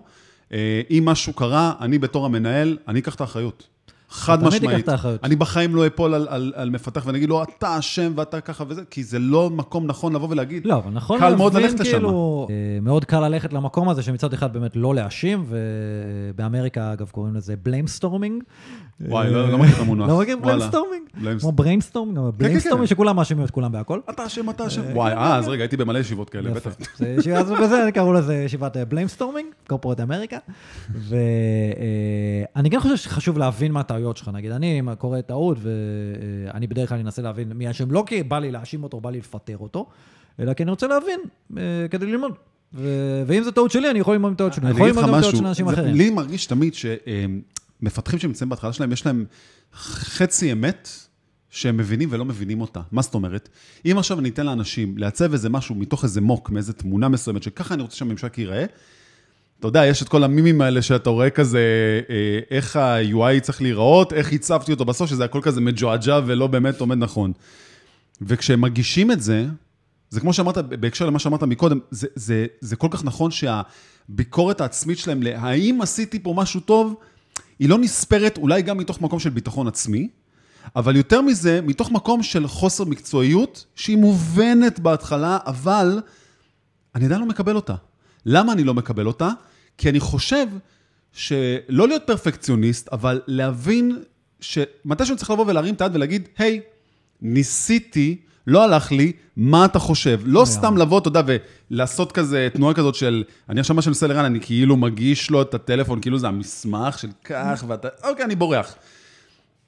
[0.54, 3.68] אה, אם משהו קרה, אני בתור המנהל, אני אקח את האחריות.
[4.10, 4.90] חד משמעית.
[5.24, 8.64] אני בחיים לא אפול על, על, על מפתח ואני אגיד לו, אתה אשם ואתה ככה
[8.68, 10.66] וזה, כי זה לא מקום נכון לבוא ולהגיד.
[10.66, 11.92] לא, אבל נכון קל מאוד ללכת לשם.
[11.92, 17.36] כאילו, אה, מאוד קל ללכת למקום הזה, שמצד אחד באמת לא להאשים, ובאמריקה, אגב, קוראים
[17.36, 18.44] לזה blamestorming.
[19.02, 20.08] וואי, לא- לא מכיר את המונח.
[20.10, 20.38] לא מכיר.
[20.38, 21.04] blamestorming?
[21.22, 24.00] blames- כמו brainstorming, אבל כן, blamestorming שכולם מאשימים את כולם בהכל.
[24.10, 24.82] אתה אשם, אתה אשם.
[24.94, 26.52] וואי, אה, אז רגע, הייתי במלא ישיבות כאלה.
[26.52, 26.72] בטח.
[27.36, 30.38] אז בזה קראו לזה ישיבת blamestorming, corporate America.
[32.56, 34.28] ואני כן חושב שחשוב להבין מה הטעויות שלך.
[34.34, 38.52] נגיד, אני קורא טעות, ואני בדרך כלל אנסה להבין מי אשם, לא כי בא לי
[38.52, 39.88] להאשים אותו, בא לי לפטר אותו,
[40.40, 41.20] אלא כי אני רוצה להבין
[41.58, 42.32] אה, כדי ללמוד.
[42.74, 44.66] ו- ואם זו טעות שלי, אני יכול ללמוד מטעות שלי.
[44.66, 45.96] אני יכול ללמוד טעות של אנשים אחרים.
[45.96, 49.26] לי מרגיש תמיד שמפתחים שנמצאים בהתחלה שלהם, יש להם
[49.74, 50.90] חצי אמת
[51.50, 52.82] שהם מבינים ולא מבינים אותה.
[52.92, 53.50] מה זאת אומרת?
[53.86, 57.74] אם עכשיו אני אתן לאנשים לעצב איזה משהו מתוך איזה מוק, מאיזה תמונה מסוימת, שככה
[57.74, 58.66] אני רוצה שהממשק ייראה,
[59.60, 61.60] אתה יודע, יש את כל המימים האלה שאתה רואה כזה,
[62.10, 66.80] אה, איך ה-UI צריך להיראות, איך הצבתי אותו בסוף, שזה הכל כזה מג'ועג'ע ולא באמת
[66.80, 67.32] עומד נכון.
[68.22, 69.46] וכשהם מגישים את זה,
[70.10, 74.98] זה כמו שאמרת, בהקשר למה שאמרת מקודם, זה, זה, זה כל כך נכון שהביקורת העצמית
[74.98, 76.96] שלהם, להאם עשיתי פה משהו טוב,
[77.60, 80.10] היא לא נספרת אולי גם מתוך מקום של ביטחון עצמי,
[80.76, 86.02] אבל יותר מזה, מתוך מקום של חוסר מקצועיות, שהיא מובנת בהתחלה, אבל
[86.96, 87.76] אני עדיין לא מקבל אותה.
[88.28, 89.30] למה אני לא מקבל אותה?
[89.78, 90.48] כי אני חושב
[91.12, 94.00] שלא להיות פרפקציוניסט, אבל להבין
[94.40, 96.62] שמתי שאני צריך לבוא ולהרים את היד ולהגיד, היי,
[97.22, 98.18] ניסיתי,
[98.48, 100.22] לא הלך לי, מה אתה חושב?
[100.24, 101.22] לא סתם לבוא, אתה יודע,
[101.72, 105.42] ולעשות כזה, תנועה כזאת של, אני עכשיו מה שאני עושה לרן, אני כאילו מגיש לו
[105.42, 108.76] את הטלפון, כאילו זה המסמך של כך, ואתה, אוקיי, אני בורח.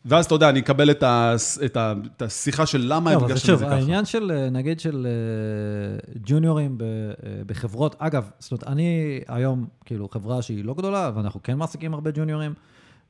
[0.05, 1.35] ואז אתה יודע, אני אקבל את, ה,
[1.65, 3.75] את, ה, את השיחה של למה לא, אבל זה הרגשת שוב, את זה ככה.
[3.75, 7.11] העניין של, אה, נגיד, של אה, ג'וניורים ב- אה,
[7.45, 12.11] בחברות, אגב, זאת אומרת, אני היום, כאילו, חברה שהיא לא גדולה, ואנחנו כן מעסיקים הרבה
[12.13, 12.53] ג'וניורים,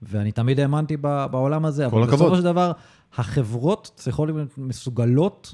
[0.01, 0.97] ואני תמיד האמנתי
[1.31, 2.19] בעולם הזה, אבל הכבוד.
[2.19, 2.71] בסופו של דבר,
[3.15, 5.53] החברות צריכות להיות מסוגלות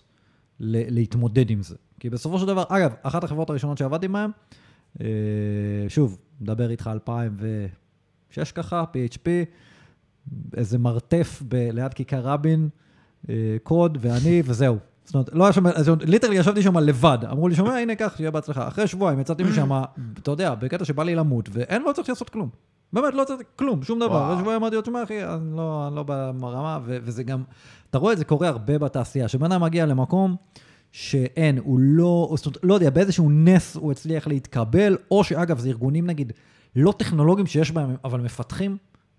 [0.59, 1.75] להתמודד עם זה.
[1.99, 4.31] כי בסופו של דבר, אגב, אחת החברות הראשונות שעבדתי בהן,
[5.87, 9.27] שוב, מדבר איתך 2006 ככה, PHP,
[10.57, 12.69] איזה מרתף ב- ליד כיכר רבין,
[13.29, 14.77] אה, קוד ואני, וזהו.
[15.05, 17.17] זאת אומרת, לא היה שם, אז ליטרלי ישבתי שם לבד.
[17.31, 18.67] אמרו לי, שומע, הנה, קח, שיהיה בהצלחה.
[18.67, 19.69] אחרי שבועיים יצאתי משם,
[20.19, 22.49] אתה יודע, בקטע שבא לי למות, ואין, לא צריך לעשות כלום.
[22.93, 24.25] באמת, לא צריך כלום, שום דבר.
[24.25, 27.43] אחרי שבועיים אמרתי לו, תשמע, אחי, אני לא, לא ברמה, ו- וזה גם,
[27.89, 30.35] אתה רואה את זה קורה הרבה בתעשייה, שבן אדם מגיע למקום
[30.91, 35.69] שאין, הוא לא, זאת אומרת, לא יודע, באיזשהו נס הוא הצליח להתקבל, או שאגב, זה
[35.69, 36.33] ארגונים, נגיד,
[36.75, 38.77] לא טכנולוגיים שיש בהם, אבל מפתחים.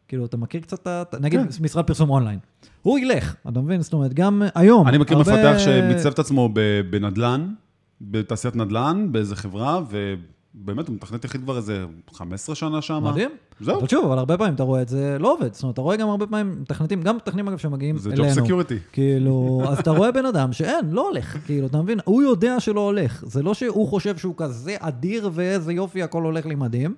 [0.08, 0.88] כאילו, אתה מכיר קצת,
[1.20, 1.46] נגיד, כן.
[1.64, 2.38] משרד פרסום אונליין.
[2.82, 3.82] הוא ילך, אתה מבין?
[3.82, 4.88] זאת אומרת, גם היום.
[4.88, 6.48] אני מכיר הרבה- מפתח שמיצב את עצמו
[6.90, 7.52] בנדל"ן,
[8.00, 13.04] בתעשיית נדל"ן, באיזה חברה, ובאמת, הוא מתכנת יחיד כבר איזה 15 שנה שם.
[13.04, 13.30] מדהים.
[13.60, 13.78] זהו.
[13.78, 15.52] אבל שוב, אבל הרבה פעמים אתה רואה את זה לא עובד.
[15.54, 18.24] זאת אומרת, אתה רואה גם הרבה פעמים מתכנתים, גם מתכנתים אגב שמגיעים זה אלינו.
[18.34, 18.78] job security.
[18.92, 21.98] כאילו, אז אתה רואה בן אדם שאין, לא הולך, כאילו, אתה מבין?
[22.04, 23.24] הוא יודע שלא הולך.
[23.26, 26.94] זה לא שהוא חושב שהוא כזה אדיר ואיזה יופי, הכל הולך לי מדהים.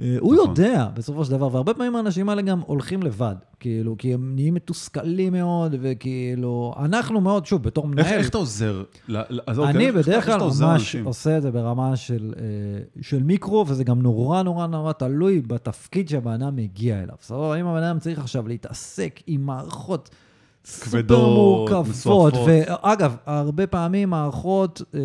[0.00, 0.48] אה, הוא נכון.
[0.48, 4.54] יודע, בסופו של דבר, והרבה פעמים האנשים האלה גם הולכים לבד, כאילו, כי הם נהיים
[4.54, 8.82] מתוסכלים מאוד, וכאילו, אנחנו מאוד, שוב, בתור איך מנהל, איך אתה עוזר?
[9.08, 10.96] אני איך- איך בדרך כלל ממש?
[10.96, 12.42] עושה את זה ברמה של, אה,
[13.02, 17.14] של מיקרו, וזה גם נורא נורא נורא תלוי בתפקיד שהבן אדם מגיע אליו.
[17.22, 17.54] סבבה?
[17.60, 20.10] אם הבן אדם צריך עכשיו להתעסק עם מערכות
[20.64, 22.34] סופר כבדות, מורכבות, מסועפות.
[22.46, 25.00] ואגב, הרבה פעמים מערכות, אה,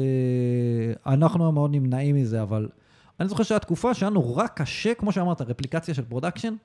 [1.14, 2.68] אנחנו מאוד נמנעים מזה, אבל
[3.20, 6.56] אני זוכר שהייתה תקופה שהיה נורא קשה, כמו שאמרת, רפליקציה של production,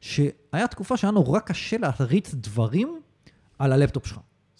[0.00, 3.00] שהיה תקופה שהיה נורא קשה להריץ דברים
[3.58, 4.18] על הלפטופ שלך.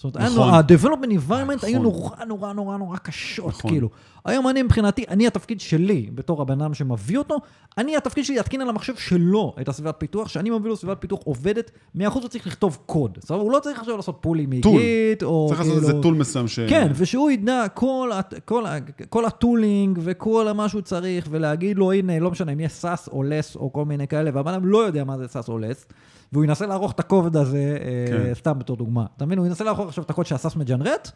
[0.09, 0.55] זאת אומרת, נכון.
[0.55, 1.69] ה-development environment נכון.
[1.69, 3.71] היו נורא נורא נורא נורא קשות, נכון.
[3.71, 3.89] כאילו.
[4.25, 7.37] היום אני מבחינתי, אני התפקיד שלי, בתור הבן אדם שמביא אותו,
[7.79, 11.21] אני התפקיד שלי להתקין על המחשב שלו את הסביבת פיתוח, שאני מביא לו סביבת פיתוח
[11.25, 13.19] עובדת, מאה אחוז הוא צריך לכתוב קוד.
[13.21, 14.51] זאת אומרת, הוא לא צריך עכשיו לעשות pull ים.
[14.51, 16.61] מ Git, או צריך לעשות איזה כאילו- tool מסוים ש...
[16.61, 18.11] כן, ושהוא ידע כל,
[18.45, 18.79] כל, ה-
[19.09, 23.09] כל ה tooling וכל מה שהוא צריך, ולהגיד לו, הנה, לא משנה אם יהיה Sass
[23.09, 25.87] או Less או כל מיני כאלה, והבן אדם לא יודע מה זה Sass או Less,
[26.33, 27.77] והוא ינסה לערוך את הקובץ הזה,
[28.09, 28.17] כן.
[28.27, 29.05] אה, סתם בתור דוגמה.
[29.17, 29.39] אתה מבין?
[29.39, 31.11] הוא ינסה לערוך עכשיו את הקוד שה Sass מג'נרט,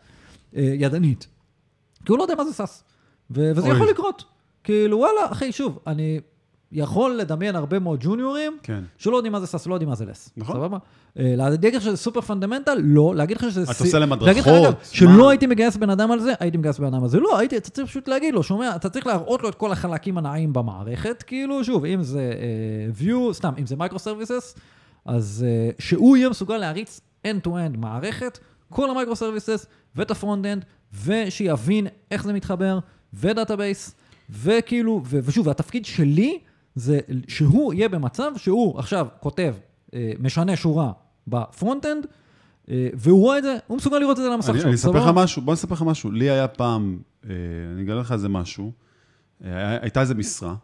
[0.57, 1.27] אה, ידנית.
[2.05, 2.85] כי הוא לא יודע מה זה Sass.
[3.31, 3.77] ו- וזה אוי.
[3.77, 4.25] יכול לקרות.
[4.65, 6.21] כאילו, וואלה, אחי, שוב, אני
[6.73, 8.85] יכול לדמיין הרבה מאוד ג'וניורים, כן.
[8.99, 10.31] שלא יודעים מה זה Sass, לא יודעים מה זה Less.
[10.37, 10.57] נכון.
[10.57, 10.79] סבבה?
[11.19, 12.79] אה, להגיד לך שזה סופר fundamental?
[12.83, 13.13] לא.
[13.17, 13.63] להגיד לך שזה...
[13.63, 14.75] אתה סי- עושה להם הדרכות?
[14.83, 17.21] שלא הייתי מגייס בן אדם על זה, הייתי מגייס בן אדם על זה.
[17.21, 20.19] לא, הייתי, אתה צריך פשוט להגיד לו, שומע, אתה צריך להראות לו את כל החלקים
[20.19, 22.33] הנעים במערכת, כאילו, שוב, אם זה
[22.97, 24.59] uh, Vue, סתם, אם זה micro services,
[25.05, 28.39] אז uh, שהוא יהיה מסוגל להריץ end-to-end מערכת,
[28.71, 29.67] כל ה micro services
[29.97, 30.65] ואת ה front-end,
[31.05, 32.79] ושיבין איך זה מתחבר,
[33.15, 33.95] ו database,
[34.31, 36.39] וכאילו, ו- ושוב, והתפקיד שלי
[36.75, 39.55] זה שהוא יהיה במצב שהוא עכשיו כותב,
[39.95, 40.93] אה, משנה שורה
[41.27, 42.07] ב front-end,
[42.71, 44.63] אה, והוא רואה את זה, הוא מסוגל לראות את זה על המסך שלו.
[44.63, 45.11] אני אספר לך?
[45.15, 46.11] משהו, בוא נספר לך משהו.
[46.11, 47.31] לי היה פעם, אה,
[47.73, 48.73] אני אגלה לך איזה משהו,
[49.45, 50.55] אה, הייתה איזה משרה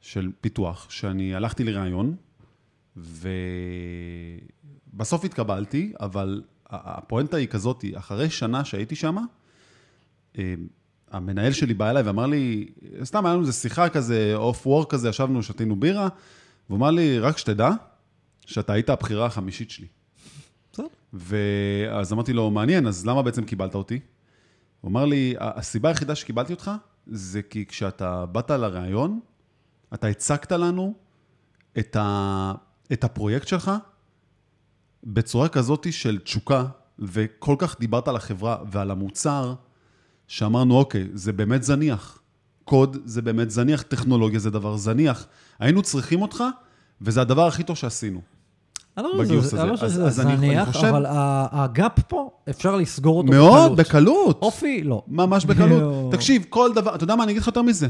[0.00, 2.16] של פיתוח, שאני הלכתי לראיון,
[4.94, 9.16] ובסוף התקבלתי, אבל הפואנטה היא כזאת, אחרי שנה שהייתי שם,
[10.38, 10.54] אה,
[11.10, 12.68] המנהל שלי בא אליי ואמר לי,
[13.04, 16.08] סתם היה לנו איזה שיחה כזה, אוף וורק כזה, ישבנו, שתינו בירה,
[16.68, 17.70] והוא אמר לי, רק שתדע,
[18.46, 19.86] שאתה היית הבחירה החמישית שלי.
[20.72, 20.86] בסדר.
[21.12, 24.00] ואז אמרתי לו, מעניין, אז למה בעצם קיבלת אותי?
[24.80, 26.70] הוא אמר לי, הסיבה היחידה שקיבלתי אותך,
[27.06, 29.20] זה כי כשאתה באת לראיון,
[29.94, 30.94] אתה הצגת לנו
[31.78, 32.52] את, ה,
[32.92, 33.70] את הפרויקט שלך
[35.04, 36.64] בצורה כזאת של תשוקה,
[36.98, 39.54] וכל כך דיברת על החברה ועל המוצר,
[40.28, 42.18] שאמרנו, אוקיי, זה באמת זניח.
[42.64, 45.26] קוד זה באמת זניח, טכנולוגיה זה דבר זניח.
[45.58, 46.44] היינו צריכים אותך,
[47.00, 48.20] וזה הדבר הכי טוב שעשינו.
[48.96, 53.76] אני לא חושב שזה- לא אז- זניח, חושב- אבל הגאפ פה, אפשר לסגור אותו מאוד,
[53.76, 54.42] בקלות.
[54.42, 55.02] אופי, לא.
[55.08, 55.68] ממש בקלות.
[55.68, 57.88] כאילו- תקשיב, כל דבר, אתה יודע מה, אני אגיד לך יותר מזה.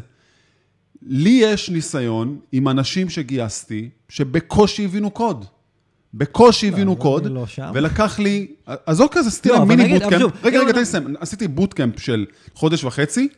[1.03, 5.45] לי יש ניסיון עם אנשים שגייסתי, שבקושי הבינו קוד.
[6.15, 7.71] בקושי הבינו קוד, אני לא שם.
[7.75, 8.47] ולקח לי,
[8.87, 10.33] אז אוקיי, still לא, אבל מיני bootcamp.
[10.45, 11.15] רגע, רגע, תן לי לסיים.
[11.21, 13.29] עשיתי bootcamp של חודש וחצי,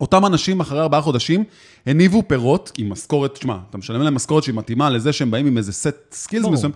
[0.00, 1.44] אותם אנשים אחרי ארבעה חודשים
[1.86, 5.58] הניבו פירות עם משכורת, תשמע, אתה משלם להם משכורת שהיא מתאימה לזה שהם באים עם
[5.58, 6.46] איזה set skills.
[6.46, 6.72] מסוים,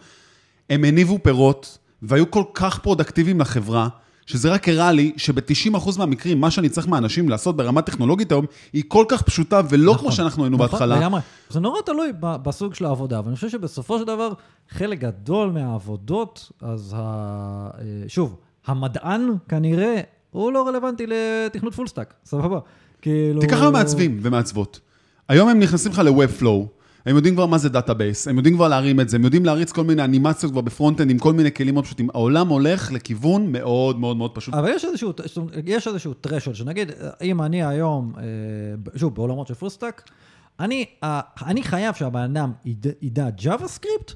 [0.70, 3.88] הם הניבו פירות והיו כל כך פרודקטיביים לחברה,
[4.28, 8.82] שזה רק הראה לי שב-90% מהמקרים, מה שאני צריך מהאנשים לעשות ברמה טכנולוגית היום, היא
[8.88, 10.96] כל כך פשוטה ולא כמו שאנחנו היינו נכון, בהתחלה.
[10.96, 11.20] לגמרי.
[11.50, 14.32] זה נורא תלוי בסוג של העבודה, ואני חושב שבסופו של דבר,
[14.68, 17.70] חלק גדול מהעבודות, אז ה...
[17.78, 20.00] אה, שוב, המדען כנראה,
[20.30, 22.58] הוא לא רלוונטי לתכנות full stack, סבבה?
[23.02, 23.40] כאילו...
[23.40, 24.80] תיקח היום מעצבים ומעצבות.
[25.28, 26.66] היום הם נכנסים לך ל-Webflow,
[27.08, 29.72] הם יודעים כבר מה זה database, הם יודעים כבר להרים את זה, הם יודעים להריץ
[29.72, 32.08] כל מיני אנימציות כבר ב front-end עם כל מיני כלים מאוד פשוטים.
[32.14, 34.54] העולם הולך לכיוון מאוד מאוד מאוד פשוט.
[34.54, 35.12] אבל יש איזשהו,
[35.64, 36.90] יש איזשהו threshold, שנגיד,
[37.22, 38.22] אם אני היום, אה,
[38.98, 40.10] שוב, בעולמות של full stack,
[40.60, 40.84] אני,
[41.46, 44.14] אני חייב שהבן אדם ידע, ידע JavaScript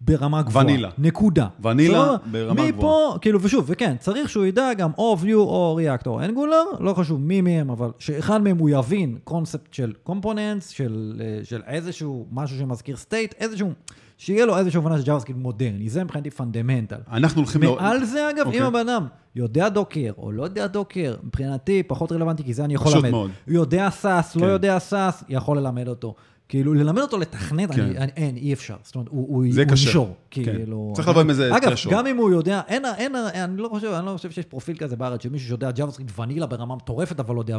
[0.00, 0.64] ברמה גבוהה.
[0.64, 0.90] ונילה.
[0.98, 1.46] נקודה.
[1.62, 2.16] ונילה סבבה?
[2.32, 3.18] ברמה מפה, גבוהה.
[3.18, 7.20] כאילו, ושוב, וכן, צריך שהוא ידע גם או Vue או React או Angular, לא חשוב
[7.20, 12.58] מי מהם, אבל שאחד מהם הוא יבין קונספט של components, של, אה, של איזשהו משהו
[12.58, 13.72] שמזכיר state, איזשהו,
[14.18, 16.96] שיהיה לו איזשהו הבנה של JavaScript מודרני, זה מבחינתי fundamental.
[17.12, 17.62] אנחנו הולכים...
[17.62, 18.60] ל- מעל זה, אגב, אוקיי.
[18.60, 22.74] אם הבן אדם יודע Docker או לא יודע Docker, מבחינתי פחות רלוונטי, כי זה אני
[22.74, 23.10] יכול פשוט ללמד.
[23.10, 23.30] מאוד.
[23.46, 24.48] הוא יודע Sass, לא כן.
[24.48, 26.14] יודע Sass, יכול ללמד אותו.
[26.50, 27.82] כאילו, ללמד אותו לתכנת, כן.
[27.82, 28.76] אני, אני, אין, אי אפשר.
[28.82, 29.86] זאת אומרת, הוא, הוא, זה הוא קשה.
[29.86, 30.14] ינשור.
[30.30, 30.44] כן.
[30.44, 30.92] כאילו...
[30.96, 31.90] צריך לבוא עם איזה אגב, threshold.
[31.90, 34.76] גם אם הוא יודע, אין, אין, אין, אני לא חושב, אני לא חושב שיש פרופיל
[34.76, 37.58] כזה בארץ, שמישהו שיודע JavaScript Vanilla ברמה מטורפת, אבל לא יודע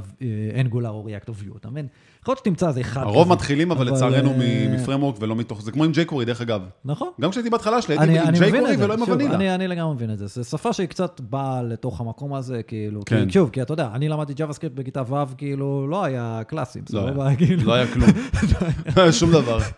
[0.60, 1.88] Angular או React או Vue, אתה מבין?
[2.22, 3.34] יכול להיות שתמצא איזה אחד הרוב כזה.
[3.34, 5.62] מתחילים, אבל לצערנו אה, מ framework ולא מתוך...
[5.62, 6.62] זה כמו עם jQuery, דרך אגב.
[6.86, 7.10] נכון.
[7.22, 9.36] גם כשהייתי בהתחלה שלי, הייתי עם jQuery ולא עם הוונילה.
[9.36, 10.28] אני, אני לגמרי מבין את זה.
[10.28, 13.26] זו שפה שהיא קצת באה לתוך המקום הזה, כאילו, כן.
[13.26, 17.10] כי, שוב, כי אתה יודע, אני למדתי JavaScript בכיתה ו', כאילו, לא היה קלאסים, לא.
[17.38, 17.64] כאילו.
[17.64, 18.10] לא היה כלום.
[18.96, 19.60] היה שום דבר.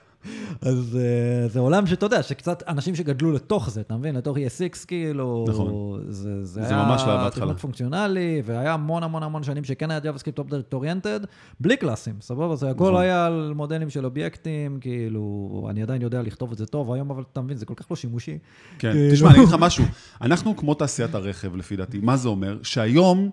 [0.62, 4.16] אז אה, זה עולם שאתה יודע, שקצת אנשים שגדלו לתוך זה, אתה מבין?
[4.16, 6.02] לתוך ESX, כאילו, נכון.
[6.08, 7.46] זה, זה, זה ממש לא היה בהתחלה.
[7.46, 11.26] תכנות פונקציונלי, והיה המון המון המון שנים שכן היה JavaScript Object Oriented,
[11.60, 12.56] בלי קלאסים, סבבה?
[12.56, 13.02] זה הכל נכון.
[13.02, 17.24] היה על מודלים של אובייקטים, כאילו, אני עדיין יודע לכתוב את זה טוב, היום אבל
[17.32, 18.38] אתה מבין, זה כל כך לא שימושי.
[18.80, 19.14] כן, כאילו.
[19.14, 19.86] תשמע, אני אגיד לך משהו.
[20.22, 22.00] אנחנו כמו תעשיית הרכב, לפי דעתי.
[22.02, 22.58] מה זה אומר?
[22.64, 23.30] שהיום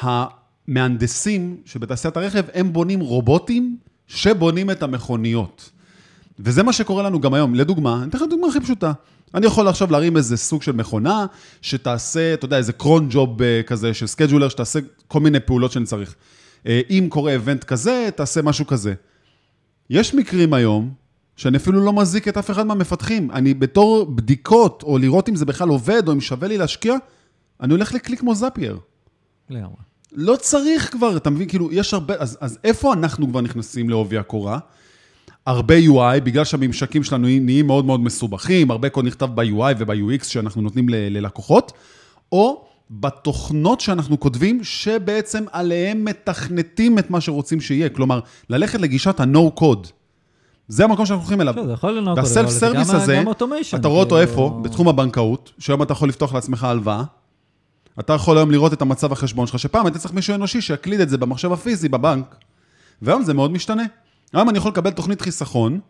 [0.00, 3.78] המהנדסים שבתעשיית הרכב, הם בונים רובוטים
[4.08, 5.70] שבונים את המכוניות.
[6.38, 7.54] וזה מה שקורה לנו גם היום.
[7.54, 8.92] לדוגמה, אני אתן לך דוגמה הכי פשוטה.
[9.34, 11.26] אני יכול עכשיו להרים איזה סוג של מכונה,
[11.62, 14.78] שתעשה, אתה יודע, איזה cron job אה, כזה של scheduler, שתעשה
[15.08, 16.14] כל מיני פעולות שאני צריך.
[16.66, 18.94] אה, אם קורה event כזה, תעשה משהו כזה.
[19.90, 20.92] יש מקרים היום,
[21.36, 23.30] שאני אפילו לא מזיק את אף אחד מהמפתחים.
[23.30, 26.94] אני בתור בדיקות, או לראות אם זה בכלל עובד, או אם שווה לי להשקיע,
[27.60, 28.78] אני הולך לקליק כמו זאפייר.
[29.50, 29.87] לגמרי.
[30.12, 31.48] לא צריך כבר, אתה מבין?
[31.48, 32.14] כאילו, יש הרבה...
[32.18, 34.58] אז, אז איפה אנחנו כבר נכנסים לעובי הקורה?
[35.46, 40.62] הרבה UI, בגלל שהממשקים שלנו נהיים מאוד מאוד מסובכים, הרבה קוד נכתב ב-UI וב-UX שאנחנו
[40.62, 41.72] נותנים ללקוחות,
[42.32, 47.88] או בתוכנות שאנחנו כותבים, שבעצם עליהם מתכנתים את מה שרוצים שיהיה.
[47.88, 49.88] כלומר, ללכת לגישת ה-No-Code.
[50.68, 51.52] זה המקום שאנחנו הולכים אליו.
[51.54, 53.76] בסדר, זה יכול לנהוג, וה self service הזה, גם automation.
[53.76, 54.60] אתה רואה אותו כאילו- איפה?
[54.62, 57.02] בתחום הבנקאות, שהיום אתה יכול לפתוח לעצמך הלוואה.
[58.00, 61.08] אתה יכול היום לראות את המצב החשבון שלך, שפעם היית צריך מישהו אנושי שיקליד את
[61.08, 62.36] זה במחשב הפיזי בבנק,
[63.02, 63.82] והיום זה מאוד משתנה.
[64.32, 65.80] היום אני יכול לקבל תוכנית חיסכון,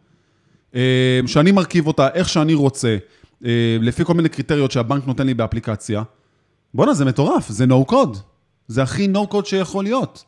[0.75, 2.97] אה, שאני מרכיב אותה איך שאני רוצה,
[3.45, 6.03] אה, לפי כל מיני קריטריות שהבנק נותן לי באפליקציה.
[6.75, 8.19] בואנה, זה מטורף, זה no code.
[8.69, 10.25] זה הכי no code שיכול להיות.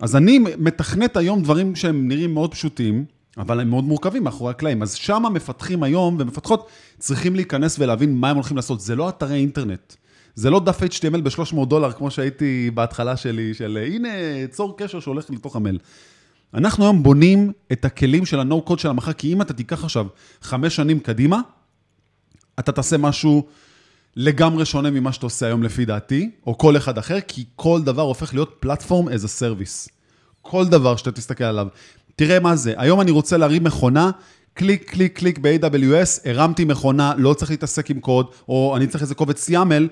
[0.00, 3.04] אז אני מתכנת היום דברים שהם נראים מאוד פשוטים,
[3.38, 4.82] אבל הם מאוד מורכבים מאחורי הקלעים.
[4.82, 8.80] אז שם המפתחים היום ומפתחות צריכים להיכנס ולהבין מה הם הולכים לעשות.
[8.80, 9.94] זה לא אתרי אינטרנט.
[10.38, 14.08] זה לא דף HTML ב-300 דולר, כמו שהייתי בהתחלה שלי, של הנה,
[14.50, 15.78] צור קשר שהולך לתוך המייל.
[16.54, 20.06] אנחנו היום בונים את הכלים של ה-No-Code של המחר, כי אם אתה תיקח עכשיו
[20.42, 21.40] חמש שנים קדימה,
[22.58, 23.46] אתה תעשה משהו
[24.16, 28.02] לגמרי שונה ממה שאתה עושה היום לפי דעתי, או כל אחד אחר, כי כל דבר
[28.02, 29.90] הופך להיות platform as a service.
[30.42, 31.66] כל דבר שאתה תסתכל עליו.
[32.16, 34.10] תראה מה זה, היום אני רוצה להרים מכונה,
[34.54, 39.14] קליק, קליק, קליק ב-AWS, הרמתי מכונה, לא צריך להתעסק עם קוד, או אני צריך איזה
[39.14, 39.88] קובץ YAML,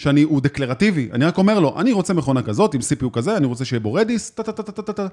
[0.00, 1.08] שאני, הוא דקלרטיבי.
[1.12, 3.92] אני רק אומר לו, אני רוצה מכונה כזאת, עם CPU כזה, אני רוצה שיהיה בו
[3.92, 5.06] Redis, טה טה טה טה טה טה.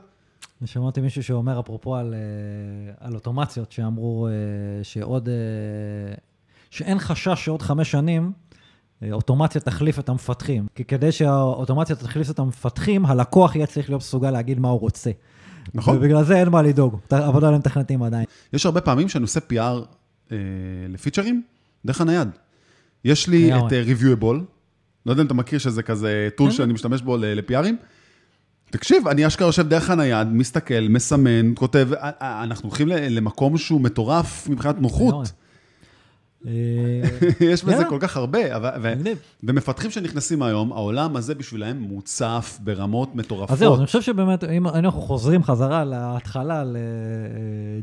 [0.62, 4.32] אני שמעתי מישהו שאומר, אפרופו על, אה, על אוטומציות, שאמרו אה,
[4.84, 5.34] שעוד, אה,
[6.70, 8.32] שאין חשש שעוד חמש שנים
[9.12, 10.68] אוטומציה תחליף את המפתחים.
[10.76, 15.12] כי כדי שהאוטומציה תחליף את המפתחים, הלקוח יהיה צריך להיות מסוגל להגיד מה הוא רוצה.
[15.74, 15.98] נכון.
[15.98, 18.26] ובגלל זה אין מה לדאוג, עבודה למתכנתים עדיין.
[18.54, 19.86] יש הרבה פעמים שאני עושה PR
[20.32, 20.38] אה,
[20.90, 21.42] לפיצ'רים
[21.86, 22.30] דרך הנייד.
[23.06, 23.54] יש לי.
[23.54, 24.57] את אה, Reviewable,
[25.08, 26.56] לא יודע אם אתה מכיר שזה כזה טול כן.
[26.56, 27.74] שאני משתמש בו ל- ל-PRים.
[28.72, 31.90] תקשיב, אני אשכרה יושב דרך הנייד, מסתכל, מסמן, כותב,
[32.22, 34.82] אנחנו הולכים למקום שהוא מטורף מבחינת.
[34.82, 35.32] נוחות.
[36.48, 36.54] אה,
[37.52, 37.86] יש בזה.
[37.86, 38.40] כל כך הרבה.
[39.44, 43.52] ומפתחים שנכנסים היום, העולם הזה בשבילם מוצף ברמות מטורפות.
[43.52, 46.64] אז זהו, אני חושב שבאמת, אם אנחנו חוזרים חזרה להתחלה,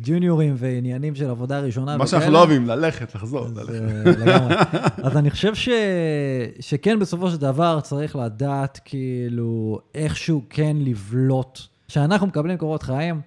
[0.01, 4.29] לג'וניורים ועניינים של עבודה ראשונה מה שאנחנו לא אוהבים, ללכת, לחזור, אז, ללכת.
[4.29, 4.63] אה.
[5.07, 5.53] אז אני חושב.
[6.61, 11.61] שכן, בסופו של דבר צריך לדעת, כאילו, איכשהו כן לבלוט.
[11.89, 13.21] כשאנחנו מקבלים קורות חיים,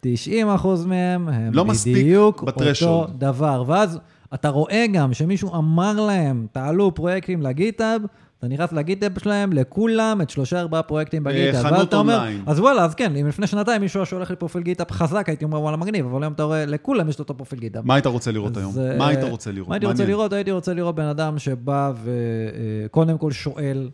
[0.00, 2.42] 90 אחוז מהם הם לא בדיוק.
[2.42, 3.64] אותו דבר.
[3.66, 3.98] ואז
[4.34, 8.02] אתה רואה גם שמישהו אמר להם, תעלו פרויקטים ל GitHub,
[8.38, 11.62] אתה נכנס ל GitHub שלהם, לכולם, את שלושה ארבעה פרויקטים ב GitHub.
[11.62, 12.42] חנות אתה אומר, אונליין.
[12.46, 15.44] אז וואלה, אז כן, אם לפני שנתיים מישהו היה שולח לי פרופיל GitHub חזק, הייתי
[15.44, 17.86] אומר, וואלה, מגניב, אבל היום אתה רואה, לכולם יש את אותו פרופיל GitHub.
[17.86, 18.70] מה היית רוצה לראות היום?
[18.70, 19.68] אז, אה, מה היית רוצה לראות?
[19.68, 20.04] מה הייתי רוצה.
[20.04, 20.32] לראות?
[20.32, 21.92] הייתי רוצה לראות בן אדם שבא
[22.84, 23.90] וקודם כל שואל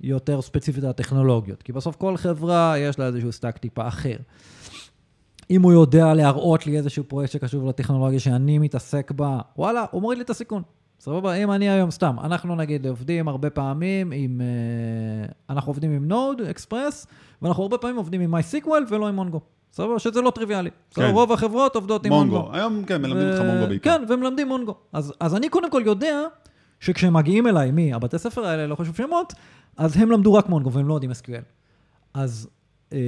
[0.00, 1.62] יותר ספציפית על הטכנולוגיות.
[1.62, 4.16] כי בסוף כל חברה יש לה איזשהו stack טיפה אחר.
[5.50, 10.18] אם הוא יודע להראות לי איזשהו פרויקט שקשור לטכנולוגיה שאני מתעסק בה, וואלה, הוא מוריד
[10.18, 10.62] לי את הסיכון.
[11.00, 11.34] סבבה?
[11.34, 16.40] אם אני היום סתם, אנחנו נגיד עובדים הרבה פעמים עם, אה, אנחנו עובדים עם Node,
[16.40, 17.06] Express,
[17.42, 19.40] ואנחנו הרבה פעמים עובדים עם MySQL ולא עם Mongo.
[19.72, 19.98] סבבה?
[19.98, 20.70] שזה לא טריוויאלי.
[20.70, 21.02] כן.
[21.02, 21.10] כן.
[21.14, 22.36] רוב החברות עובדות עם Mongo.
[22.38, 22.54] Mongo.
[22.56, 23.98] היום, כן, מלמדים אותך ו- Mongo בעיקר.
[23.98, 24.74] כן, ומלמדים Mongo.
[24.92, 26.22] אז, אז אני קודם כל יודע
[26.80, 27.94] שכשהם מגיעים אליי, מי?
[27.94, 29.32] הבתי ספר האלה, לא חשוב שמות,
[29.76, 31.42] אז הם למדו רק מונגו והם לא יודעים SQL.
[32.14, 32.48] אז
[32.92, 32.98] אה,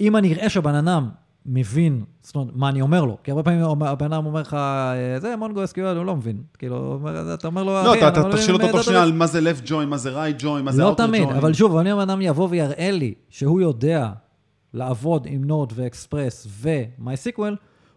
[0.00, 1.08] אם אני אראה שהבן אדם
[1.48, 3.16] מבין, זאת אומרת, מה אני אומר לו.
[3.24, 6.42] כי הרבה פעמים הבן אדם אומר לך, אה, זה מונגו SQL, הוא לא מבין.
[6.58, 7.00] כאילו,
[7.34, 9.68] אתה אומר לו, לא, אחי, אתה- לא יודעים אותו תוך שנייה על מה זה left
[9.68, 11.34] join, מה זה right join, מה זה לא outer תמיד, join.
[11.34, 14.08] אבל שוב, אני הבן אדם יבוא ויראה לי שהוא יודע
[14.74, 17.40] לעבוד עם נוד ואקספרס ו-MySQL,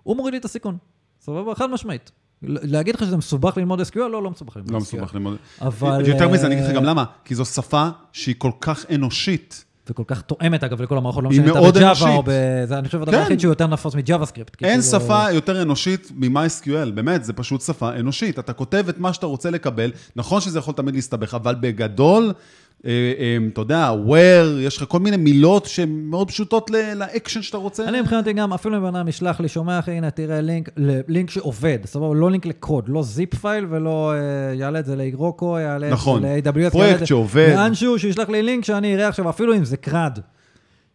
[0.04, 0.78] הוא מוריד לי את הסיכון.
[1.22, 1.56] סבבה?
[1.56, 2.12] חד משמעית.
[2.41, 3.97] להגיד לך שזה מסובך ללמוד SQL?
[4.00, 4.74] לא, לא מסובך ללמוד SQL.
[4.74, 5.36] לא מסובך ללמוד.
[5.62, 6.08] אבל...
[6.08, 9.66] יותר מזה, אני אגיד לך אה, גם למה, כי זו שפה שהיא כל כך אנושית.
[9.92, 12.16] וכל כך תואמת, אגב, לכל המערכות, לא משנה, אתה מאוד ב Java.
[12.16, 12.30] או ב...
[12.66, 13.20] זה, אני חושב, הדבר כן.
[13.20, 14.64] היחיד שהוא יותר נפוץ מ JavaScript.
[14.64, 18.40] אין כאילו- שפה יותר אנושית מ-MySQL, באמת, זה פשוט שפה אנושית.
[18.40, 22.34] אתה כותב את מה שאתה רוצה לקבל, נכון שזה יכול תמיד להסתבך, אבל בגדול,
[22.80, 27.84] אתה יודע, where, יש לך כל מיני מילות שהן מאוד פשוטות לאקשן שאתה רוצה.
[27.90, 30.70] אני מבחינתי גם, אפילו אם בן אדם ישלח לי, שומע אחי, הנה, תראה לינק,
[31.08, 32.16] לינק שעובד, סבבה?
[32.16, 36.26] לא לינק לקוד, לא zip file ולא אה, יעלה את זה ל Heroku, יעלה נכון.
[36.26, 36.72] את זה ל-AWS.
[36.72, 37.54] פרויקט את זה שעובד.
[37.56, 40.20] לאנשהו, שישלח לי לינק שאני אראה עכשיו, אפילו אם זה CRUD,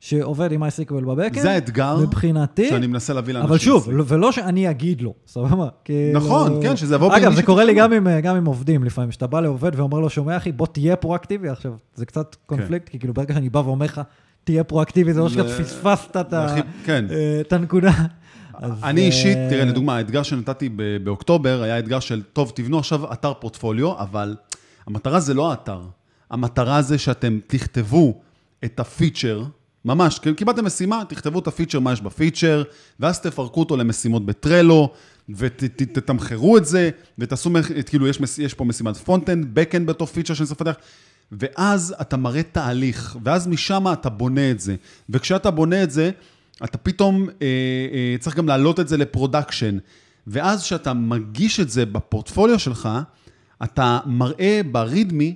[0.04, 1.42] שעובד עם MySQL ב backend.
[1.42, 3.48] זה האתגר מבחינתי, שאני מנסה להביא לאנשים.
[3.50, 3.90] אבל שוב.
[3.90, 5.68] לא- ולא שאני אגיד לו, סבבה?
[5.84, 7.74] כאילו- נכון, כן, שזה יבוא אגב, זה קורה לי.
[7.74, 10.96] גם עם, גם עם עובדים לפעמים, שאתה בא לעובד ואומר לו, שומע אחי, בוא תהיה
[10.96, 11.72] פרואקטיבי עכשיו.
[11.94, 14.00] זה קצת קונפליקט, כי כאילו ברגע שאני בא ואומר לך,
[14.44, 16.34] תהיה פרואקטיבי, זה לא שאתה פספסת את
[16.84, 17.04] כן.
[17.10, 17.92] אה, את הנקודה.
[18.62, 20.68] אני אישית, אה, תראה, לדוגמה, האתגר שנתתי
[21.04, 24.36] באוקטובר היה אתגר של, טוב, תבנו עכשיו אתר פורטפוליו, אבל
[24.86, 25.80] המטרה זה לא האתר.
[26.30, 28.20] המטרה זה שאתם תכתבו
[28.64, 29.44] את הפיצ'ר,
[29.84, 32.62] ממש, כי קיבלתם משימה, תכתבו את ה feature, מה יש ב feature,
[33.00, 34.92] ואז תפרקו אותו למשימות ב Trello,
[35.28, 37.50] ותתמחרו את זה, ותעשו,
[37.86, 40.74] כאילו, יש, יש פה משימת front-end, back-end בתור feature שאני צריך לפתח,
[41.32, 44.76] ואז אתה מראה תהליך, ואז משם אתה בונה את זה.
[45.10, 46.10] וכשאתה בונה את זה,
[46.64, 47.46] אתה פתאום אה,
[47.92, 49.78] אה, צריך גם להעלות את זה ל production.
[50.26, 52.88] ואז כשאתה מגיש את זה בפורטפוליו שלך,
[53.62, 55.34] אתה מראה ב README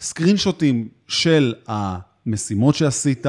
[0.00, 3.26] סקרינשוטים של המשימות שעשית,